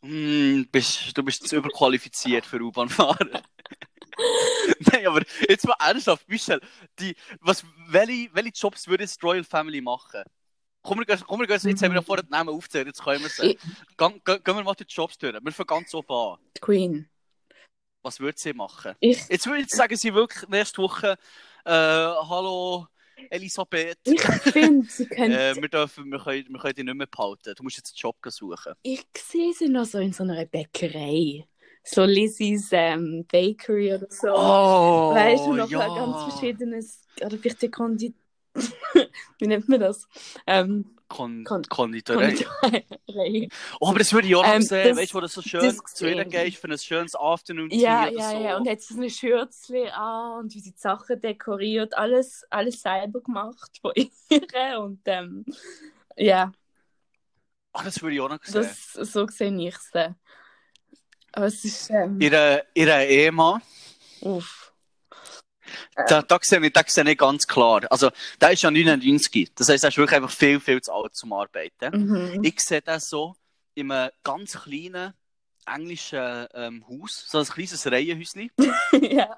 [0.02, 3.42] Hm, bist, du bist zu überqualifiziert für U-Bahn-Fahrer.
[4.92, 6.62] Nein, aber jetzt mal ernsthaft, Michel,
[7.00, 10.24] die, was, welche, welche Jobs würde jetzt Royal Family machen?
[10.82, 13.30] Komm, wir, komm, wir jetzt haben wir ja vorher die Namen aufgezählt, jetzt können wir
[13.30, 13.58] sie.
[13.98, 15.34] Gehen, gehen, gehen wir mal die Jobs durch.
[15.34, 16.38] Wir fangen ganz oben an.
[16.56, 17.10] Die Queen.
[18.02, 18.96] Was würde sie machen?
[19.02, 21.18] Ich, Jetzt würde ich sagen, sie wirklich nächste Woche,
[21.66, 22.88] äh, hallo
[23.30, 25.34] Elisabeth, ich finde, sie können.
[25.34, 27.54] äh, wir, dürfen, wir, können, wir können dich nicht mehr behalten.
[27.56, 28.74] Du musst jetzt einen Job suchen.
[28.82, 31.46] Ich sehe sie noch so in so einer Bäckerei.
[31.84, 34.28] So Lizzies ähm, Bakery oder so.
[34.34, 35.80] Oh, weißt du, noch ja.
[35.80, 37.08] ein ganz verschiedenes.
[37.24, 38.14] Oder vielleicht die Kondi.
[39.40, 40.08] Wie nennt man das?
[40.46, 42.36] Ähm, Kon Kon- Konditorei.
[42.62, 43.50] Konditorei.
[43.80, 45.42] Oh, aber das würde ich auch noch Ähm, sehen, das- weißt du, wo du so
[45.42, 48.44] schön zu ihr gehst für ein schönes Afternoon Tea Ja, ja, so.
[48.44, 48.58] ja.
[48.58, 51.98] Und hat so ein Schürzchen an und wie sie die Sachen dekoriert.
[51.98, 54.80] Alles, alles selber gemacht von ihr.
[54.80, 55.46] Und ähm,
[56.16, 56.52] ja,
[57.72, 58.64] Ah, das würde ich auch noch sehen.
[58.64, 59.92] das, so sehe ich es.
[61.32, 61.90] Aber es ist.
[61.90, 63.62] Ähm, Ihre, ihre Ehemann,
[64.22, 64.74] uff.
[66.08, 67.82] da, da, sehe ich, da sehe ich ganz klar.
[67.90, 68.10] Also,
[68.42, 69.54] der ist ja 99.
[69.56, 72.08] Das heisst, er ist wirklich einfach viel, viel zu alt zum Arbeiten.
[72.08, 72.44] Mhm.
[72.44, 73.36] Ich sehe das so
[73.76, 75.14] in einem ganz kleinen
[75.66, 78.52] englischen ähm, Haus, so ein kleines Reihenhäuschen.
[79.02, 79.38] ja.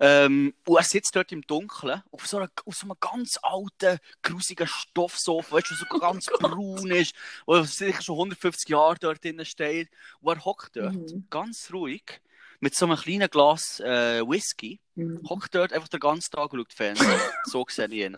[0.00, 3.98] Ähm, und er sitzt dort im Dunkeln auf so, einer, auf so einem ganz alten,
[4.22, 7.14] grusigen Stoffsofa, weißt du, so ganz Oh braun ist,
[7.46, 9.88] wo sicher schon 150 Jahre dort drinnen steht.
[10.20, 11.26] Und er hockt dort Mhm.
[11.30, 12.20] ganz ruhig
[12.60, 15.20] mit so einem kleinen Glas äh, Whisky, Mhm.
[15.28, 17.20] hockt dort einfach den ganzen Tag und schaut Fernsehen.
[17.44, 18.16] so sehe ich ihn.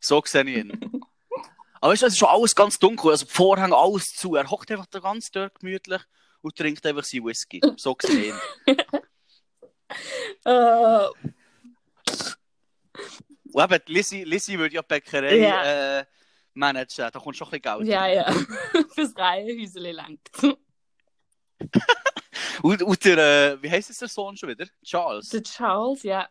[0.00, 1.02] So sehe ich ihn.
[1.80, 4.36] Aber weißt du, es ist schon alles ganz dunkel, also die Vorhänge, alles zu.
[4.36, 6.00] Er hockt einfach den ganzen Tag gemütlich
[6.40, 7.60] und trinkt einfach seinen Whisky.
[7.76, 7.96] So.
[8.04, 8.32] Äh,
[13.52, 15.98] Und eben, Lizzie, Lizzie würde ja die Bäckerei Ja.
[16.00, 16.04] äh,
[16.54, 17.08] managen.
[17.12, 17.88] Da kommt schon ein bisschen Geld.
[17.88, 18.32] Ja, ja.
[18.94, 20.30] Fürs Reihenhäuschen langt.
[22.62, 24.66] Und, und der, äh, wie heisst es der Sohn schon wieder?
[24.84, 25.28] Charles.
[25.30, 26.28] Der Charles, ja.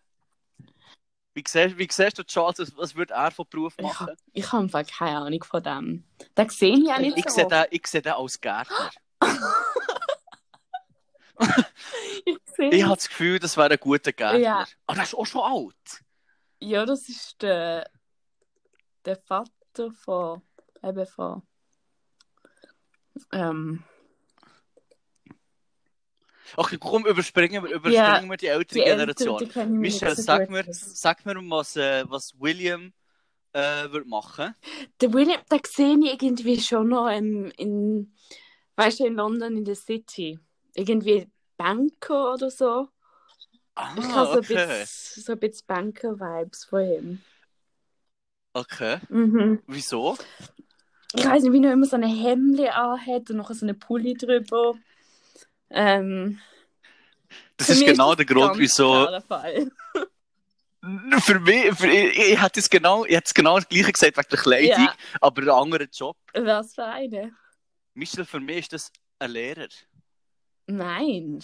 [1.33, 4.07] Wie siehst, wie siehst du Charles, was, was würde er von Beruf Ich, machen?
[4.07, 6.03] ha- ich habe einfach keine Ahnung von dem.
[6.37, 7.35] Den sehe ich auch nicht Ich so.
[7.35, 8.91] sehe den, ich sehe den als Gärtner.
[12.61, 14.39] Ich sehe Ich habe das Gefühl, das wäre ein guter Gärtner.
[14.39, 14.67] Ja.
[14.85, 16.03] Aber der ist auch schon alt.
[16.59, 17.89] Ja, das ist der,
[19.05, 20.41] der Vater von,
[20.83, 21.41] eben von,
[23.31, 23.83] ähm,
[26.57, 29.41] Okay, komm, überspringen wir, überspringen Ja, wir die ältere die Generation.
[29.41, 32.91] Eltern, die Michelle, so sag mir, sag mir, was, äh, was William
[33.53, 34.53] äh, würde machen.
[34.99, 38.13] Der William, den sehe ich irgendwie schon noch ähm, in,
[38.75, 40.39] weißt du, in London in der City.
[40.75, 41.27] Irgendwie
[41.61, 42.89] Banker oder so.
[43.75, 44.57] Ah, Ich habe so, okay.
[44.57, 47.21] ein bisschen, so ein bisschen Banker-Vibes von ihm.
[48.53, 48.99] Okay.
[49.09, 49.61] Mhm.
[49.67, 50.17] Wieso?
[51.13, 54.13] Ich weiß nicht, wie er immer so eine Hemd anhat und noch so eine Pulli
[54.15, 54.75] drüber.
[55.69, 56.39] Ähm,
[57.57, 59.05] Das ist genau das der Grund, wieso.
[59.07, 59.23] der.
[61.21, 64.17] Für mich, für, ich, ich hätte es genau, ich hätte es genau das gleiche gesagt
[64.17, 64.95] wegen der Kleidung, Ja.
[65.21, 66.17] aber ein anderer Job.
[66.33, 67.33] Was für eine?
[67.93, 69.67] Michel, für mich ist das ein Lehrer.
[70.77, 71.39] Nein.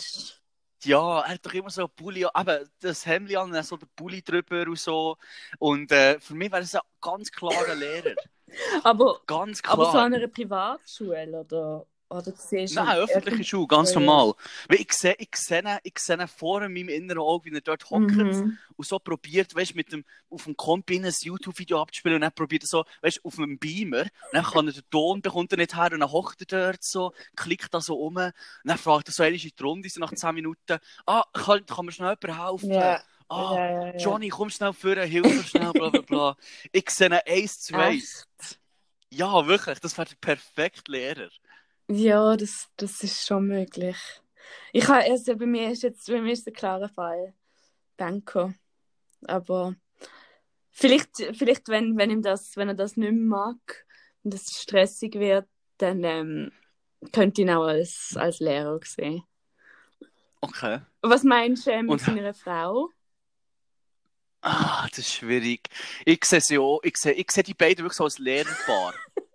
[0.83, 3.89] Ja, er hat doch immer so einen Pulli, eben das Hemd an, dann so den
[3.95, 5.17] Pulli drüber und so.
[5.59, 8.15] Und äh, für mich wäre das ein ganz klarer Lehrer.
[8.83, 10.05] Aber, Ganz aber so klar.
[10.05, 14.33] an einer Privatschule oder, oder siehst Nein, öffentliche Schule, ganz normal.
[14.67, 18.11] Weil ich sehe, ich ihn- ich ihn vor meinem inneren Auge, wie er dort hockt
[18.11, 18.57] Mhm.
[18.75, 22.63] und so probiert, weißt mit dem, auf dem Kompi ein YouTube-Video abzuspielen und dann probiert
[22.63, 25.75] er so, weißt auf einem Beamer, und dann kann er den Ton, bekommt er nicht
[25.75, 28.33] her und dann hockt er dort so, klickt da so um und
[28.63, 31.85] dann fragt er so einmal in die Runde, so nach 10 Minuten, ah, kann, kann
[31.85, 32.71] mir schnell jemand helfen?
[32.71, 33.97] Ja, Ah, ja, ja, ja.
[33.97, 36.37] Johnny, komm schnell vor, hilf mir schnell, bla bla bla.
[36.71, 38.25] Ich sehe ihn eins zu eins.
[39.09, 41.29] Ja, wirklich, das wäre der perfekte Lehrer.
[41.89, 43.97] Ja, das, das ist schon möglich.
[44.73, 47.33] Ich habe, also bei mir ist jetzt, bei mir ist der klare Fall
[47.95, 48.53] Banker.
[49.25, 49.75] Aber
[50.71, 53.85] vielleicht, vielleicht wenn, wenn ihm das, wenn er das nicht mehr mag
[54.23, 56.51] und es stressig wird, dann ähm,
[57.11, 59.23] könnte ich ihn auch als, als Lehrer sehen.
[60.41, 60.81] Okay.
[61.01, 62.89] Was meinst du äh, mit Und- seiner Frau?
[64.41, 65.67] Ah, das ist schwierig.
[66.05, 68.93] Ich sehe sie auch, ich sehe, ich sehe die beiden wirklich so als Lehrerpaar.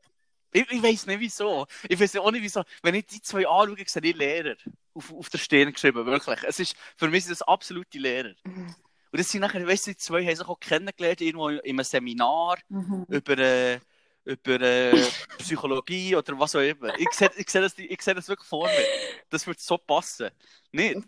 [0.52, 1.66] ich ich weiß nicht wieso.
[1.88, 2.62] Ich weiß auch nicht wieso.
[2.82, 4.54] Wenn ich die zwei anschaue, ich sehe ich Lehrer.
[4.94, 6.42] Auf, auf der Stirn geschrieben, wirklich.
[6.44, 8.34] Es ist, für mich sind das absolute Lehrer.
[8.44, 8.76] Und
[9.20, 12.58] das sind nachher, weißt du, die zwei haben sich auch kennengelernt, irgendwo in einem Seminar
[12.68, 13.06] Mhm.
[13.08, 13.80] über, äh,
[14.24, 15.02] über äh,
[15.38, 16.98] Psychologie oder was auch immer.
[16.98, 18.84] Ich sehe, ich sehe, das, ich sehe das wirklich vor mir.
[19.30, 20.30] Das würde so passen.
[20.70, 21.00] Nicht?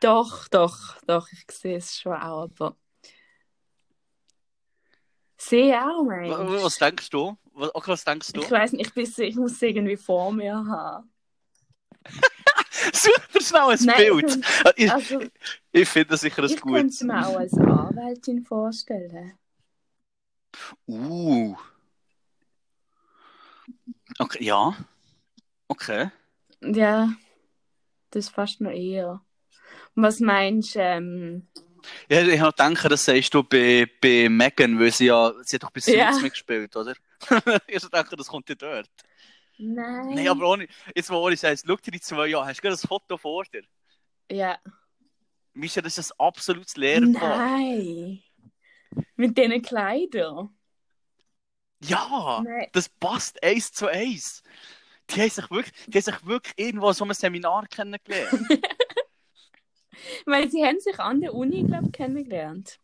[0.00, 2.76] Doch, doch, doch, ich sehe es schon auch, aber.
[5.36, 6.30] Sehe auch, Mensch.
[6.62, 7.36] was denkst du?
[7.58, 8.42] Was, okay, was denkst du?
[8.42, 11.10] Ich weiß nicht, ich, bin, ich muss es irgendwie vor mir haben.
[12.92, 14.38] Such dir schnell ein Nein, Bild.
[14.76, 15.20] Ich, Also,
[15.72, 16.72] ich finde das sicher ein ich gutes.
[16.72, 19.32] könnte es mir auch als Anwältin vorstellen.
[20.88, 21.54] Uh.
[24.20, 24.74] Okay, ja.
[25.68, 26.10] Okay.
[26.60, 27.12] Ja,
[28.10, 29.22] das ist fast noch eher.
[29.94, 30.80] Was meinst du?
[30.80, 31.48] Ähm,
[32.10, 35.62] Ja, ich habe gedacht, das sagst du bei, bei Megan, weil sie ja, sie hat
[35.62, 36.18] doch bei Suits Ja.
[36.20, 36.94] mitgespielt, oder?
[37.66, 38.88] ich gedacht, das kommt ja dort.
[39.58, 40.14] nein.
[40.14, 42.86] Nein, aber ohne, jetzt mal ohne Scheiß, schau dir die zwei an, hast du das
[42.86, 43.62] Foto vor dir?
[44.30, 44.58] Ja.
[45.54, 47.58] Mischa, das ist ein absolutes Lehrerpaar.
[47.58, 48.22] Nein.
[49.16, 50.56] Mit diesen Kleidern.
[51.82, 52.68] Ja, Nein.
[52.72, 54.42] das passt eins zu eins.
[55.10, 58.48] Die haben sich wirklich, die haben sich wirklich irgendwo so einem Seminar kennengelernt.
[60.26, 62.78] Weil sie haben sich an der Uni, glaube ich, kennengelernt.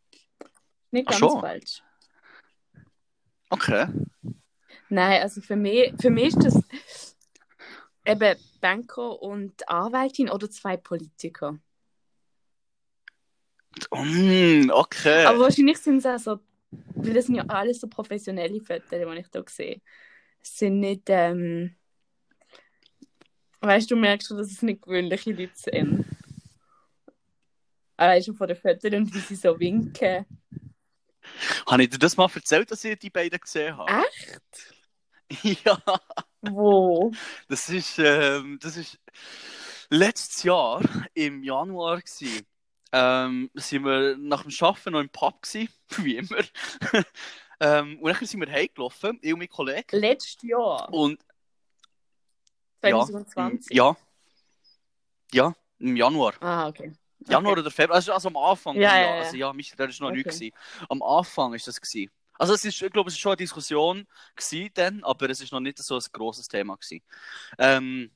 [0.91, 1.41] Nicht Ach ganz schon.
[1.41, 1.84] falsch.
[3.55, 3.87] Okay.
[4.89, 7.17] Nein, also für mich, für mich ist das
[8.05, 11.57] eben Banker und Anwältin oder zwei Politiker.
[13.93, 15.25] Mm, okay.
[15.25, 16.41] Aber wahrscheinlich sind es auch so,
[16.97, 19.81] weil das sind ja alles so professionelle Fotos, die ich hier sehe.
[20.43, 21.77] Es sind nicht, ähm,
[23.61, 26.05] weißt du, du merkst schon, dass es nicht gewöhnliche Leute sind.
[27.97, 30.27] Weißt du, von den Fotos und wie sie so winken.
[31.67, 34.05] Habe ich dir das mal erzählt, dass ich die beiden gesehen habe?
[34.07, 34.75] Echt?
[35.65, 35.81] ja,
[36.43, 37.13] Wo?
[37.49, 38.99] das ist, ähm, das ist
[39.91, 40.81] letztes Jahr
[41.15, 42.47] im Januar gewesen.
[42.93, 45.69] Ähm, sind wir nach dem Arbeiten noch im Pub gewesen,
[46.05, 46.39] wie immer.
[47.61, 49.97] ähm, und dann sind wir heimgelaufen, ich und mein Kollege.
[49.97, 51.21] Letztes Jahr, Und
[52.83, 53.75] ja, 2020.
[53.75, 53.97] ja,
[55.33, 56.35] ja, im Januar.
[56.41, 56.93] Ah, okay.
[57.29, 58.77] Januar oder Februar, also, also am Anfang.
[58.77, 59.23] Ja, ja, ja.
[59.23, 60.29] Also ja, Mister, das war noch Okay.
[60.29, 60.39] nicht.
[60.39, 60.87] Gewesen.
[60.89, 62.11] Am Anfang ist das gewesen.
[62.39, 65.53] Also es ist, ich glaube, es war schon eine Diskussion gewesen dann, aber es ist
[65.53, 67.03] noch nicht so ein grosses Thema gewesen.
[67.59, 68.11] Ähm,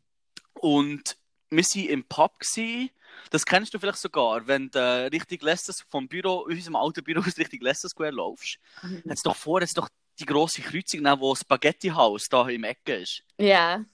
[0.54, 1.16] und
[1.50, 2.90] wir waren im Pub gewesen.
[3.30, 7.38] Das kennst du vielleicht sogar, wenn du richtig Leicester vom Büro, unserem alten Büro aus
[7.38, 8.58] richtig Leicester Square laufst.
[8.82, 9.02] Mhm.
[9.04, 9.88] Jetzt doch vor, jetzt doch
[10.18, 13.22] die grosse Kreuzung, neben, wo das Spaghetti House da im Ecke ist.
[13.38, 13.84] Ja.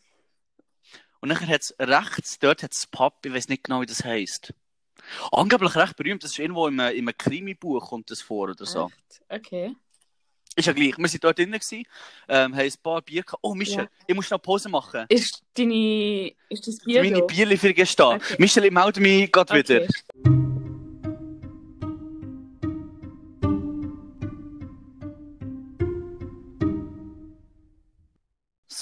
[1.21, 4.05] Und dann hat es rechts, dort hat es Pub, ich weiß nicht genau, wie das
[4.05, 4.53] heisst.
[5.33, 8.91] Angeblich recht berühmt, das ist irgendwo im, im Krimi-Buch kommt das vor oder so.
[9.09, 9.23] Echt?
[9.47, 9.77] Okay.
[10.57, 10.97] Ist ja gleich.
[10.97, 11.61] Wir waren dort drinnen,
[12.29, 13.41] ähm, haben ein paar Bier gehabt.
[13.43, 13.89] Oh, Michel, Ja.
[14.07, 15.05] ich muss noch Pause machen.
[15.09, 17.23] Ist deine, ist das Bier Meine?
[17.23, 18.11] Bierlieferung ist da.
[18.11, 18.37] Okay.
[18.39, 19.83] Michel, ich melde mich gerade wieder.
[19.83, 20.45] Okay.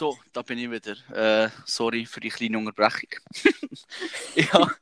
[0.03, 0.97] So, da bin ich wieder.
[1.15, 3.11] Äh, sorry für die kleine Unterbrechung.
[4.53, 4.75] habe,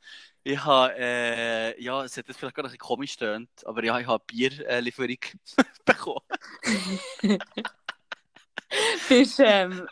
[0.43, 3.99] ich habe, äh, ja, es hat jetzt vielleicht gerade ein bisschen komisch stöhnt, aber ja,
[3.99, 5.17] ich habe Bierlieferung
[5.85, 6.25] bekommen.
[9.09, 9.87] Bist, ähm,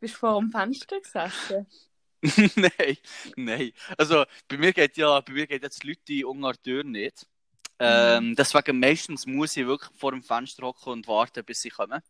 [0.00, 1.66] bist vor dem Fenster gesessen?
[2.56, 2.96] nein,
[3.36, 3.72] nein.
[3.96, 7.26] Also, bei mir geht ja, bei mir geht jetzt die Leute unter die Tür nicht.
[7.80, 12.00] Ähm, deswegen meistens muss ich wirklich vor dem Fenster hocken und warten, bis sie kommen.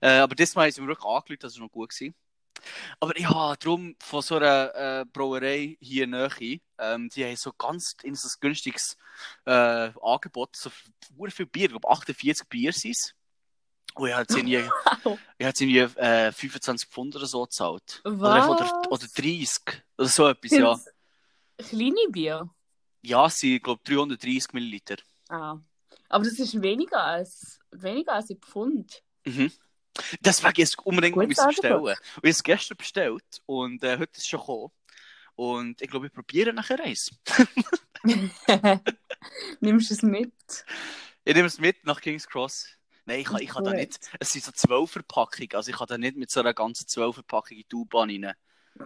[0.00, 1.90] Äh, aber diesmal haben sie mir wirklich angelegt, das war noch gut.
[1.90, 2.14] Gewesen.
[3.00, 6.30] Aber ja, darum von so einer äh, Brauerei hier näher,
[6.78, 8.96] ähm, die haben so ganz in so ein günstiges
[9.44, 10.70] äh, Angebot, so
[11.18, 13.14] sehr viel Bier, ich glaube 48 Bier sind es.
[13.94, 14.56] Und ich habe jetzt irgendwie,
[15.38, 18.00] ich habe irgendwie äh, 25 Pfund oder so gezahlt.
[18.04, 19.82] Oder, oder, oder 30.
[19.96, 20.78] Oder so etwas, ja.
[21.58, 22.48] Kleine Bier?
[23.02, 24.96] Ja, es sind, glaube ich, 330 Milliliter.
[25.28, 25.58] Ah.
[26.08, 29.02] Aber das ist weniger als, weniger als ein Pfund.
[29.24, 29.52] Mhm.
[30.20, 31.80] Deswegen ist es unbedingt Gutes müssen bestellen.
[31.80, 34.72] Und ich habe es gestern bestellt und äh, heute ist es schon gekommen.
[35.34, 37.10] Und ich glaube, ich probiere nachher eins.
[39.60, 40.32] Nimmst du es mit?
[41.24, 42.66] Ich nehme es mit nach King's Cross.
[43.04, 43.80] Nein, ich kann, ich kann da Gut.
[43.80, 44.10] nicht.
[44.18, 45.48] Es sind so 12 Verpackungen.
[45.54, 48.34] Also ich kann da nicht mit so einer ganzen 12 Verpackung in die U-Bahn rein.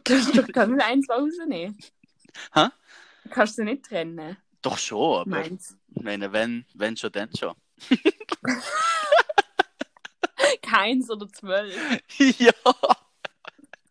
[0.04, 1.76] Kannst du kannst du eins rausnehmen?
[2.54, 2.68] Hä?
[3.30, 4.36] Kannst du nicht trennen?
[4.62, 5.76] Doch schon, aber Meins.
[5.94, 7.54] ich meine, wenn, wenn schon, dann schon.
[10.72, 11.74] Keins oder zwölf.
[12.38, 12.52] ja.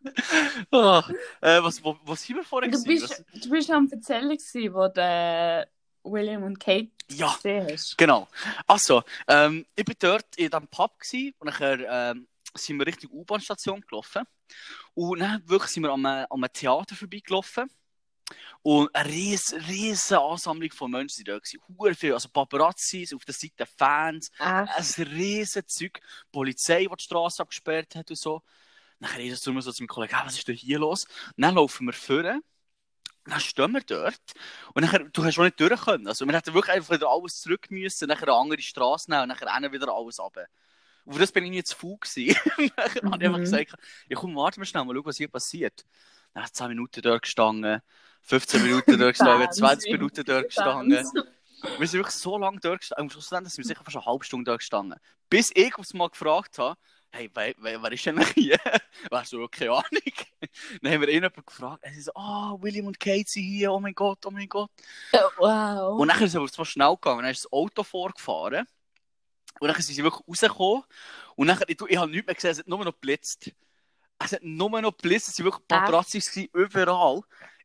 [0.72, 1.04] Ah,
[1.40, 3.08] äh, was, wo, was sind wir vorher Du gewesen?
[3.32, 5.68] bist, du bist am Erzählen, gewesen, wo der
[6.02, 7.96] William und Kate Ja, gesehen hast.
[7.96, 8.28] Genau.
[8.66, 13.10] Also, ähm, ich war dort in diesem Pub gewesen, und nachher ähm, sind wir Richtung
[13.12, 14.24] U-Bahn-Station gelaufen.
[14.94, 17.70] Und dann wirklich sind wir an einem, an einem Theater vorbeigelaufen.
[18.62, 21.60] Und eine riesen, riesen Ansammlung von Menschen sind da gewesen.
[21.78, 22.14] Hure viel.
[22.14, 26.00] Also Paparazzis, auf der Seite Fans, Ach, ein riesen Zeug.
[26.00, 28.42] Die Polizei, die die Straße abgesperrt hat und so.
[29.00, 31.06] Dann zu mir so meinem Kollegen, «Ah, was ist denn hier los?
[31.36, 32.40] Dann laufen wir vorne.
[33.24, 34.20] Dann stehen wir dort.
[34.74, 36.08] Und nachher, du hast auch nicht durch können.
[36.08, 39.28] Also, wir hätten wirklich einfach wieder alles zurück müssen, nachher eine andere Straße nehmen und
[39.28, 40.46] nachher wieder alles runter.
[41.04, 42.36] Und für das bin ich zu faul gewesen.
[42.76, 43.42] dann habe ich einfach Mhm.
[43.42, 43.74] gesagt,
[44.08, 45.84] ja komm, warte mal schnell, mal schauen, was hier passiert.
[46.34, 47.80] Dann hat 10 Minuten dort gestanden,
[48.22, 49.92] 15 Minuten dort gestanden, 20 Wahnsinn.
[49.92, 50.96] Minuten dort gestanden.
[50.96, 51.22] Wahnsinn.
[51.78, 53.04] Wir sind wirklich so lange dort gestanden.
[53.04, 54.98] Am Schluss sind wir sicher fast eine halbe Stunde dort gestanden.
[55.28, 56.76] Bis ich aufs Mal gefragt habe,
[57.12, 58.58] hey, wer, wer, wer ist denn hier?
[59.10, 59.84] Weißt du, keine Ahnung.
[60.80, 61.82] Dann haben wir jemanden gefragt.
[61.82, 64.70] Er so, ah, William und Kate sind hier, oh mein Gott, oh mein Gott.
[65.38, 66.00] Wow.
[66.00, 67.22] Und dann ist es aber zwar schnell gegangen.
[67.22, 68.66] Dann ist das Auto vorgefahren.
[69.60, 70.82] Und dann sind sie wirklich rausgekommen.
[71.36, 73.52] Und dann, ich, ich habe nichts mehr gesehen, es hat nur noch geblitzt.
[74.18, 77.22] Es hat nur noch geblitzt, es waren wirklich Paparazzis überall.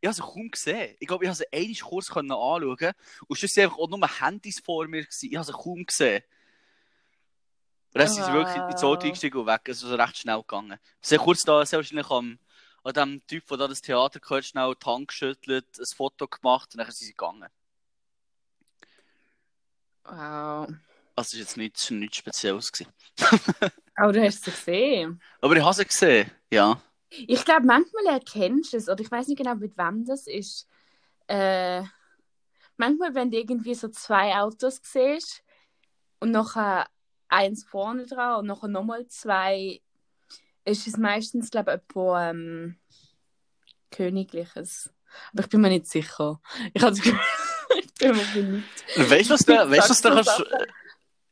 [0.09, 0.95] Ich habe sie kaum gesehen.
[0.99, 2.93] Ich glaube, ich habe sie einmal kurz können anschauen
[3.27, 5.03] Und sonst einfach auch nur Handys vor mir.
[5.03, 5.29] Gewesen.
[5.29, 6.23] Ich habe sie kaum gesehen.
[7.93, 9.05] Und dann sind sie wirklich ins Auto Wow.
[9.05, 9.61] eingestiegen und weg.
[9.65, 10.79] Es ist recht schnell gegangen.
[11.01, 12.39] Sie haben kurz da, sehr wahrscheinlich am,
[12.83, 16.69] an dem Typ, der da das Theater gehört, schnell die Hand geschüttelt, ein Foto gemacht
[16.73, 17.49] und dann sind sie gegangen.
[20.03, 20.67] wow.
[21.15, 22.71] Also, das war jetzt nichts, nichts Spezielles.
[23.95, 25.21] Aber du hast es gesehen.
[25.41, 26.79] Aber ich habe sie gesehen, ja.
[27.09, 30.67] Ich glaube, manchmal erkennst du es, oder ich weiß nicht genau, mit wem das ist.
[31.27, 31.83] Äh,
[32.75, 35.43] manchmal, wenn du irgendwie so zwei Autos siehst
[36.19, 36.87] und nachher
[37.29, 39.81] eins vorne dran und nachher nochmal zwei,
[40.65, 42.77] ist es meistens, glaube ich, etwas ähm,
[43.91, 44.91] Königliches.
[45.31, 46.41] Aber ich bin mir nicht sicher.
[46.73, 47.19] Ich habe das Gefühl,
[47.79, 49.09] ich bin mir nicht.
[49.09, 50.29] Weißt du, was da, weißt, was da kannst.
[50.29, 50.67] Aber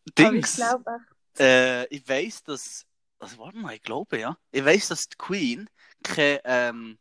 [0.05, 0.55] ich Dings.
[0.55, 0.99] glaube
[1.37, 2.85] Äh, ich weiss, dass.
[3.19, 4.37] Also, warte mal, ich glaube, ja.
[4.51, 5.69] Ich weiss, dass die Queen
[6.03, 6.97] keine, ähm,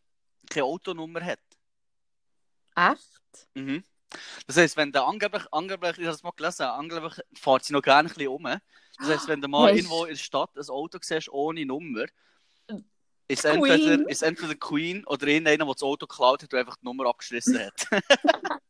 [0.48, 1.40] keine Autonummer hat.
[2.76, 3.48] echt.
[3.54, 3.82] Mhm.
[4.46, 7.82] Das heisst, wenn der angeblich, angeblich, ich habe das mal gelesen, angeblich fährt sie noch
[7.82, 8.44] gerne ein bisschen um.
[8.44, 12.04] Das heisst, wenn du mal Weisst- irgendwo in der Stadt ein Auto siehst ohne Nummer,
[13.26, 13.54] ist Queen.
[13.64, 17.06] entweder, ist entweder Queen oder irgendeiner, der das Auto geklaut hat und einfach die Nummer
[17.06, 17.86] abgeschlossen hat.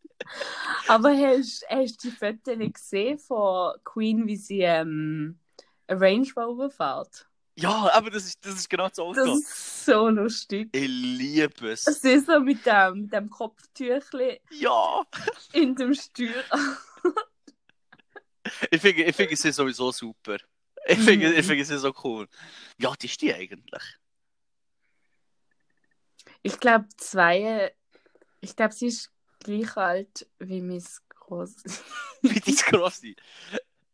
[0.88, 5.38] Aber hast, hast du die Fotos nicht gesehen von Queen, wie sie ähm,
[5.86, 7.28] eine Range Rover fährt.
[7.57, 9.24] Ja, aber das ist, das ist genau das Auto.
[9.24, 10.68] Das ist so lustig.
[10.72, 11.86] Ich liebe es.
[11.86, 15.02] Es ist so mit dem, mit dem Kopftüchli Ja.
[15.52, 16.42] in dem Steuer.
[18.70, 20.36] Ich finde ich find sie sowieso super.
[20.86, 21.38] Ich finde Mhm.
[21.38, 22.28] ich find sie so cool.
[22.76, 23.82] Wie alt ist die eigentlich?
[26.42, 27.74] Ich glaube, zwei.
[28.40, 31.55] Ich glaube, sie ist gleich alt wie Miss Groß.
[32.22, 33.14] Wie die grosse?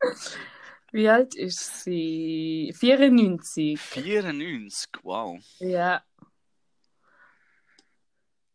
[0.93, 2.75] Wie alt ist sie?
[2.77, 3.81] 94.
[3.81, 5.39] 94, wow.
[5.59, 6.03] Ja.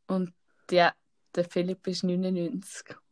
[0.07, 0.33] Und
[0.69, 0.93] ja,
[1.35, 2.95] der Philipp ist 99.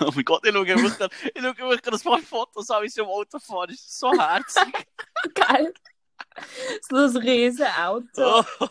[0.00, 2.82] Oh mein Gott, ich schaue wirklich, grad- ich schaue wirklich grad ein paar Fotos an,
[2.82, 3.68] wie sie im Auto fahren.
[3.68, 4.86] Das ist so herzig.
[5.34, 5.74] Geil.
[6.88, 8.06] So ein riesen Auto.
[8.60, 8.68] Oh.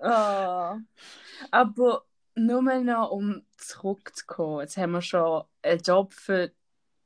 [0.00, 0.76] Oh.
[1.50, 2.04] Aber
[2.34, 4.60] nur mal noch, um zurückzukommen.
[4.60, 6.52] Jetzt haben wir schon einen Job für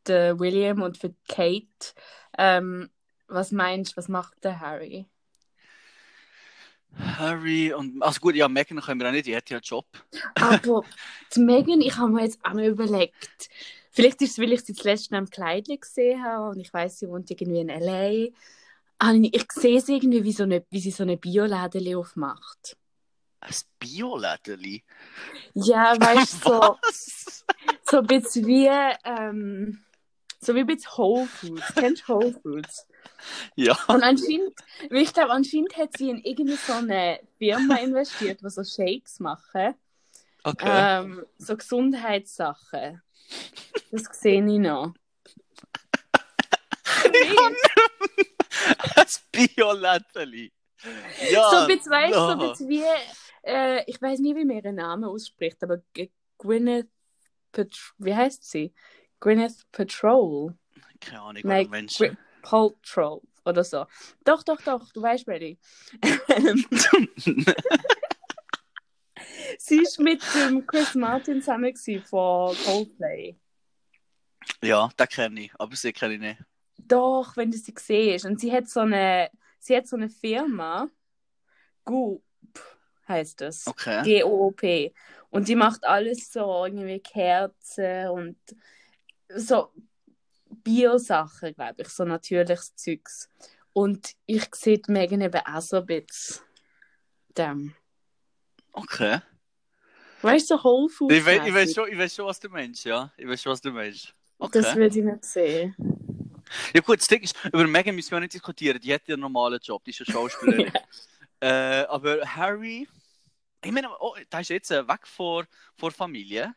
[0.07, 1.95] den William und für Kate.
[2.37, 2.91] Ähm,
[3.27, 5.07] was meinst du, was macht der Harry?
[6.97, 8.03] Harry und.
[8.03, 9.87] Also gut, ja, Megan können wir auch nicht, die hat ja einen Job.
[10.35, 10.83] Aber
[11.35, 13.49] die Megan, ich habe mir jetzt auch noch überlegt,
[13.91, 14.75] vielleicht ist es, weil ich sie
[15.11, 18.33] Mal im Kleidchen gesehen habe und ich weiß, sie wohnt irgendwie in L.A.
[19.01, 22.77] Ah, Ich sehe sie irgendwie, wie, so eine, wie sie so eine Bioläden aufmacht.
[23.41, 24.83] Ein Biolädeli.
[25.55, 26.79] Ja, weißt du, so,
[27.91, 28.67] so ein bisschen wie,
[29.05, 29.85] ähm,
[30.41, 31.75] so wie bisschen Whole Foods.
[31.75, 32.87] Kennst du Whole Foods?
[33.57, 33.77] Ja.
[33.89, 34.55] Und anscheinend,
[34.91, 39.75] ich glaube, anscheinend hat sie in irgendwie so eine Firma investiert, die so Shakes machen.
[40.45, 41.01] Okay.
[41.03, 43.03] Ähm, so Gesundheitssachen.
[43.91, 44.95] Das sehe ich noch.
[48.95, 50.53] Ein Biolädeli.
[51.33, 51.51] Ja.
[51.51, 52.85] so ein bisschen, weißt, so ein bisschen wie,
[53.43, 55.83] äh, ich weiß nicht, wie man ihren Namen ausspricht, aber
[56.39, 56.89] Gwyneth
[57.99, 58.73] wie heißt sie?
[59.21, 60.55] Gwyneth Patrol.
[61.01, 62.07] Keine Ahnung, Nein, Menschen.
[62.07, 63.87] Gwy- Paltrow oder so.
[64.25, 65.59] Doch, doch, doch, du weißt, Ready.
[69.59, 73.37] sie ist mit dem Chris Martin zusammen von Coldplay.
[74.63, 76.41] ja, den kenne ich, aber sie kenne ich nicht.
[76.79, 78.25] Doch, wenn du sie siehst.
[78.25, 80.89] Und sie hat so eine, sie hat so eine Firma,
[81.85, 82.23] Goop
[83.09, 83.67] heißt das.
[83.67, 84.03] Okay.
[84.05, 84.95] G-O-O-P.
[85.31, 88.37] Und die macht alles so irgendwie Kerzen und
[89.35, 89.73] so
[90.51, 93.31] Bio-Sachen, glaube ich, so natürliches Zeugs.
[93.73, 96.43] Und ich sehe die Megan eben auch so ein bisschen.
[97.37, 97.75] Dem.
[98.73, 99.21] Okay.
[100.23, 101.15] Weißt du, so Whole Foods.
[101.15, 103.13] Ich weiß, ich, weiß schon, ich weiß schon, was du meinst, ja.
[103.17, 104.15] Ich weiß schon, was du meinst.
[104.39, 104.63] Okay.
[104.63, 105.77] Das würde ich nicht sehen.
[106.75, 108.81] Ja gut, das Ding ist, über Megan müssen wir nicht diskutieren.
[108.81, 110.73] Die hat ja einen normalen Job, die ist eine Schauspielerin.
[111.41, 112.89] äh, aber Harry,
[113.65, 115.45] ich meine, oh, der ist jetzt äh, weg vor,
[115.77, 116.55] vor Familie.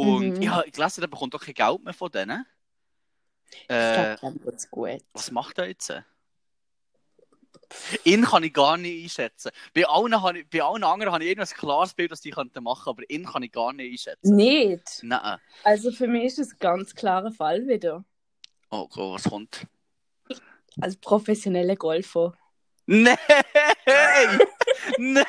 [0.00, 0.42] Und Mhm.
[0.42, 2.46] ich habe gelesen, der bekommt doch kein Geld mehr von denen.
[3.50, 5.00] Ich Äh, glaube, dann wird's gut.
[5.12, 5.92] was macht er jetzt?
[8.04, 9.50] Ihn kann ich gar nicht einschätzen.
[9.74, 12.88] Bei allen, ich, bei allen anderen habe ich irgendwas klares Bild, was die könnten machen,
[12.88, 14.34] aber ihn kann ich gar nicht einschätzen.
[14.34, 15.00] Nicht.
[15.02, 15.38] Nein.
[15.62, 18.04] Also für mich ist es ein ganz klarer Fall wieder.
[18.70, 19.66] Oh Gott, was kommt?
[20.80, 22.36] Als professioneller Golfer.
[22.86, 23.16] Nein!
[24.98, 25.24] Nein!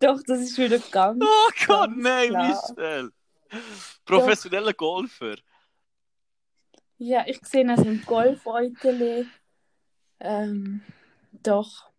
[0.00, 1.22] Doch, das ist wieder ganz.
[1.24, 2.32] Oh Gott, Ganz nein.
[2.32, 3.12] Michel!
[4.04, 5.36] Professioneller Golfer.
[6.98, 9.26] Ja, ich sehe das im Golfäuteli.
[10.20, 10.82] Ähm,
[11.32, 11.90] doch.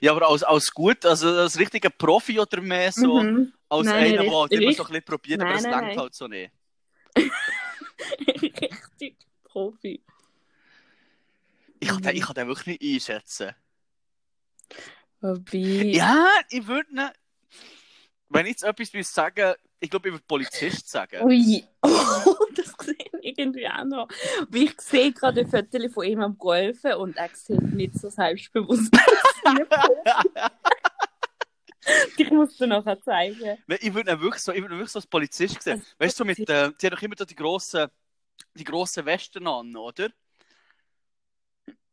[0.00, 3.52] Ja, aber als, als gut, also als richtiger Profi oder mehr so, Mhm.
[3.68, 6.26] als Nein, einer, der halt immer so ein bisschen probiert, aber es langt halt so
[6.26, 6.50] nicht.
[8.26, 10.02] Richtig Profi.
[11.78, 12.02] Ich kann, Mhm.
[12.02, 13.54] den, ich kann den wirklich nicht einschätzen.
[15.20, 15.58] Wobei.
[15.92, 17.12] Ja, ich würde nicht.
[18.28, 21.22] Wenn ich jetzt etwas will sagen, ich glaube, ich würde Polizist sagen.
[21.22, 21.64] Ui.
[21.82, 24.08] Oh, das sehe ich irgendwie auch noch.
[24.50, 28.08] Wie ich sehe gerade ein Foto von ihm am Golfen und er sieht nicht so
[28.10, 29.54] selbstbewusst aus.
[32.16, 33.58] ich muss dir nachher zeigen.
[33.66, 35.80] Nein, ich würde ihn wirklich so, ich würde wirklich so als Polizist sehen.
[35.80, 37.86] Als Weißt du, so mit, äh, die haben doch immer da die grossen,
[38.54, 40.08] die grossen Westen an, oder?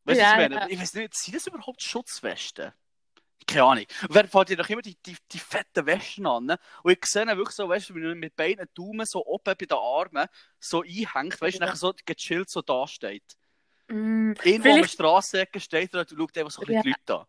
[0.06, 0.56] Weißt du, Ja, was ich meine?
[0.56, 0.68] ja.
[0.70, 2.72] Ich weiß nicht, sind das überhaupt Schutzwesten?
[3.46, 3.86] Keine Ahnung.
[4.04, 6.46] Und wer fährt die doch immer die, die, die fetten Westen an?
[6.46, 6.58] ne?
[6.84, 9.44] Und ich sehe ihn wirklich so, weißt du, wie er mit beiden Daumen so oben
[9.44, 10.28] bei den Armen
[10.60, 11.66] so einhängt, weißt du, Ja.
[11.66, 13.24] nachher so gechillt so da steht.
[13.88, 17.20] Mm, Irgendwo an der Straßenecke steht er und schaut einfach so ein bisschen die Leute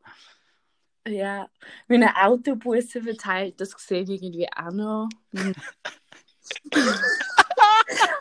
[1.05, 1.13] an.
[1.13, 1.49] ja,
[1.89, 5.09] wenn er Autobusse verteilt, das sehe ich irgendwie auch noch.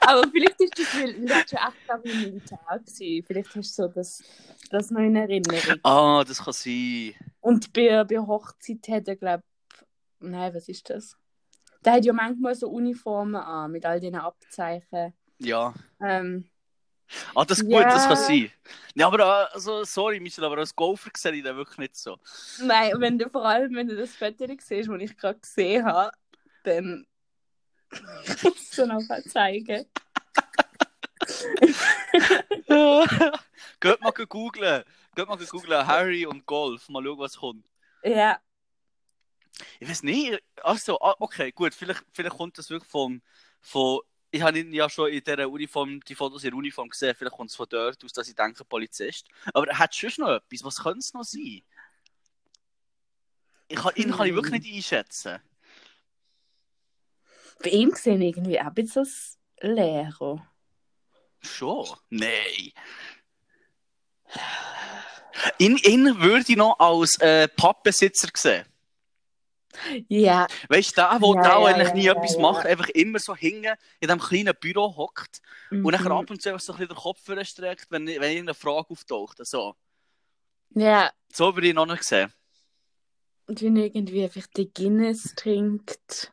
[0.08, 2.80] Aber vielleicht ist das, weil er schon echt lange im Militär war.
[2.86, 4.24] Vielleicht hast du so das,
[4.70, 5.80] das noch in Erinnerung.
[5.84, 7.14] Ah, das kann sein.
[7.42, 9.44] Und bei, bei Hochzeit hat er, glaube
[10.20, 11.18] Nein, was ist das?
[11.84, 15.14] Der hat ja manchmal so Uniformen an, mit all diesen Abzeichen.
[15.40, 15.74] Ja.
[16.02, 16.50] Ähm,
[17.36, 17.84] Ah, das ist gut, Ja.
[17.84, 18.50] das kann sein.
[18.96, 22.18] Ja, aber also, sorry, Michel, aber als Golfer sehe ich den wirklich nicht so.
[22.62, 26.12] nein, wenn du vor allem, wenn du das Foto siehst, das ich gerade gesehen habe,
[26.64, 27.06] dann
[28.76, 29.86] du noch zeigen.
[33.80, 34.84] Geht mal googlen.
[35.16, 35.88] Geht mal googlen.
[35.88, 36.90] Harry und Golf.
[36.90, 37.66] Mal schauen, was kommt.
[38.04, 38.40] Ja,
[39.80, 40.42] Ich weiß nicht.
[40.64, 41.74] Also, ah, okay, gut.
[41.74, 43.22] Vielleicht, vielleicht kommt das wirklich vom,
[43.62, 44.02] von.
[44.32, 47.16] Ich habe ihn ja schon in dieser Uniform, die Fotos in der Uniform gesehen.
[47.16, 49.28] Vielleicht kommt es von dort aus, dass ich denke, Polizist.
[49.54, 50.64] Aber er hat schon noch etwas.
[50.64, 51.62] Was könnte es noch sein?
[53.68, 55.40] Ich kann, ihn kann ich wirklich nicht einschätzen.
[57.62, 60.48] Bei ihm sehe ich irgendwie auch ein bisschen als Lehrer.
[61.42, 61.88] Schon?
[62.10, 62.72] Nein.
[65.58, 68.66] Ihn, ihn würde ich noch als äh, Pappbesitzer sehen.
[70.08, 72.90] Ja, Weißt du, der, der Ja, da ja, eigentlich ja, nie ja, etwas macht, einfach
[72.90, 73.66] immer so hinten
[74.00, 75.42] in diesem kleinen Büro hockt
[75.72, 75.86] mhm.
[75.86, 78.54] und dann ab und zu einfach so ein bisschen den Kopf verstreckt, wenn, wenn irgendeine
[78.54, 79.38] Frage auftaucht.
[79.46, 79.76] So,
[80.76, 82.32] ja, so würde ich ihn noch nicht sehen.
[83.48, 86.33] und wenn irgendwie einfach die Guinness trinkt.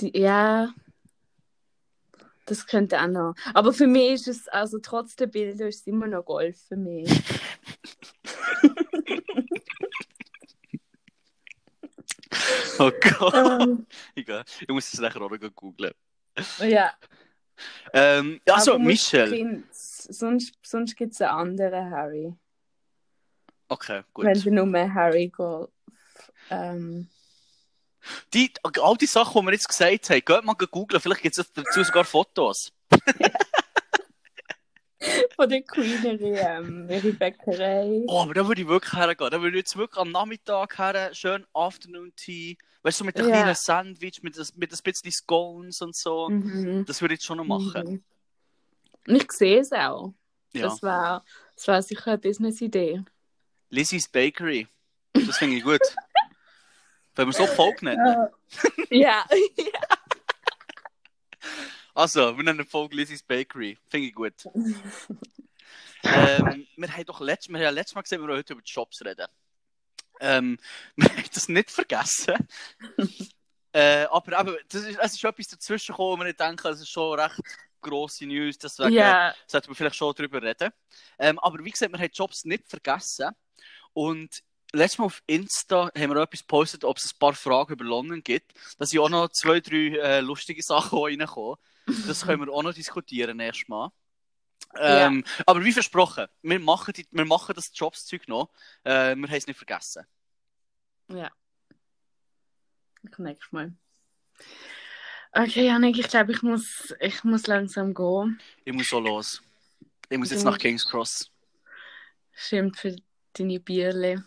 [0.00, 0.72] Ja,
[2.46, 3.34] das könnte auch noch.
[3.54, 6.76] Aber für mich ist es, also trotz der Bilder, ist es immer noch Golf für
[6.76, 7.10] mich.
[12.80, 13.34] Oh Gott.
[13.34, 14.44] ähm, Egal.
[14.60, 15.92] Ich muss das nachher auch noch googeln.
[16.60, 16.92] ja,
[17.92, 19.28] Ähm, also, aber musst Michel.
[19.28, 22.34] Prinz, sonst sonst gibt es einen anderen Harry.
[23.68, 24.24] Okay, gut.
[24.26, 25.70] Wenn du nur Harry Golf.
[26.50, 27.08] Ähm,
[28.34, 31.00] Die, all die Sachen, die wir jetzt gesagt haben, geht mal googeln.
[31.00, 32.72] Vielleicht gibt es dazu sogar Fotos.
[35.36, 38.02] von der Queenery, ähm, ihre Bäckerei.
[38.08, 39.30] Oh, aber da würde ich wirklich hergehen.
[39.30, 43.28] Da würde ich jetzt wirklich am Nachmittag her, schön Afternoon Tea, weißt du, mit einem
[43.28, 43.36] Ja.
[43.42, 46.28] kleinen Sandwich, mit, das- mit ein bisschen Scones und so.
[46.28, 46.84] Mhm.
[46.86, 48.02] Das würde ich jetzt schon noch machen.
[49.06, 49.14] Mhm.
[49.16, 50.12] Ich sehe es auch.
[50.52, 50.62] Ja.
[50.62, 53.02] Das war das war sicher eine Business-Idee.
[53.70, 54.66] Lizzie's Bakery.
[55.12, 55.80] Das finde ich gut.
[57.18, 58.28] Wenn wir so Folge nennen.
[58.90, 59.26] ja.
[61.92, 63.76] Also, wir nennen Folge Lizzie's Bakery.
[63.88, 64.34] Finde ich gut.
[66.04, 68.70] ähm, wir haben doch letzt, wir haben ja letztes Mal gesehen, wir heute über die
[68.70, 69.26] Shops reden.
[70.20, 70.58] Ähm,
[70.94, 72.36] wir haben das nicht vergessen.
[73.72, 76.88] äh, aber eben, das ist, es ist etwas dazwischen gekommen, und ich denke, es ist
[76.88, 77.40] schon recht
[77.80, 79.34] grosse News, deswegen ja.
[79.48, 80.70] sollten wir vielleicht schon darüber reden.
[81.18, 83.30] Ähm, aber wie gesagt, wir haben Jobs nicht vergessen.
[83.92, 87.72] Und letztes Mal auf Insta haben wir auch etwas gepostet, ob es ein paar Fragen
[87.72, 88.52] über London gibt.
[88.78, 91.56] Da sind auch noch zwei, drei äh, lustige Sachen reingekommen.
[92.06, 93.90] Das können wir auch noch diskutieren erstmal.
[94.76, 98.50] Ähm, Aber wie versprochen, wir machen, die, wir machen das Jobszeug noch.
[98.84, 100.04] Äh, wir haben es nicht vergessen.
[101.08, 101.30] Ja.
[103.02, 103.72] Ich nächstes Mal.
[105.32, 108.40] Okay, Janik, ich glaube, ich muss, ich muss langsam gehen.
[108.64, 109.42] Ich muss so los.
[110.08, 111.30] Ich muss jetzt nach King's Cross.
[112.32, 112.96] Stimmt für
[113.34, 114.24] deine Bierle.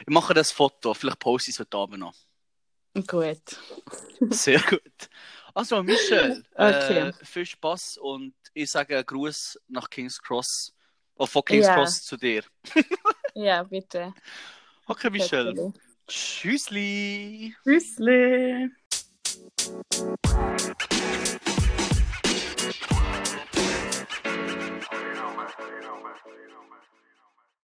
[0.00, 2.14] Ich mache das Foto, vielleicht poste ich es heute Abend noch.
[3.06, 3.58] Gut.
[4.30, 5.08] Sehr gut.
[5.54, 7.08] Also, Michel, Okay.
[7.08, 10.74] äh, viel Spaß und ich sage einen Gruß nach King's Cross.
[11.14, 11.74] Oder von King's Ja.
[11.74, 12.44] Cross zu dir.
[13.34, 14.12] Ja, bitte.
[14.86, 15.72] Okay, Michel.
[16.06, 17.56] Tschüssli.
[17.64, 18.70] Tschüssli.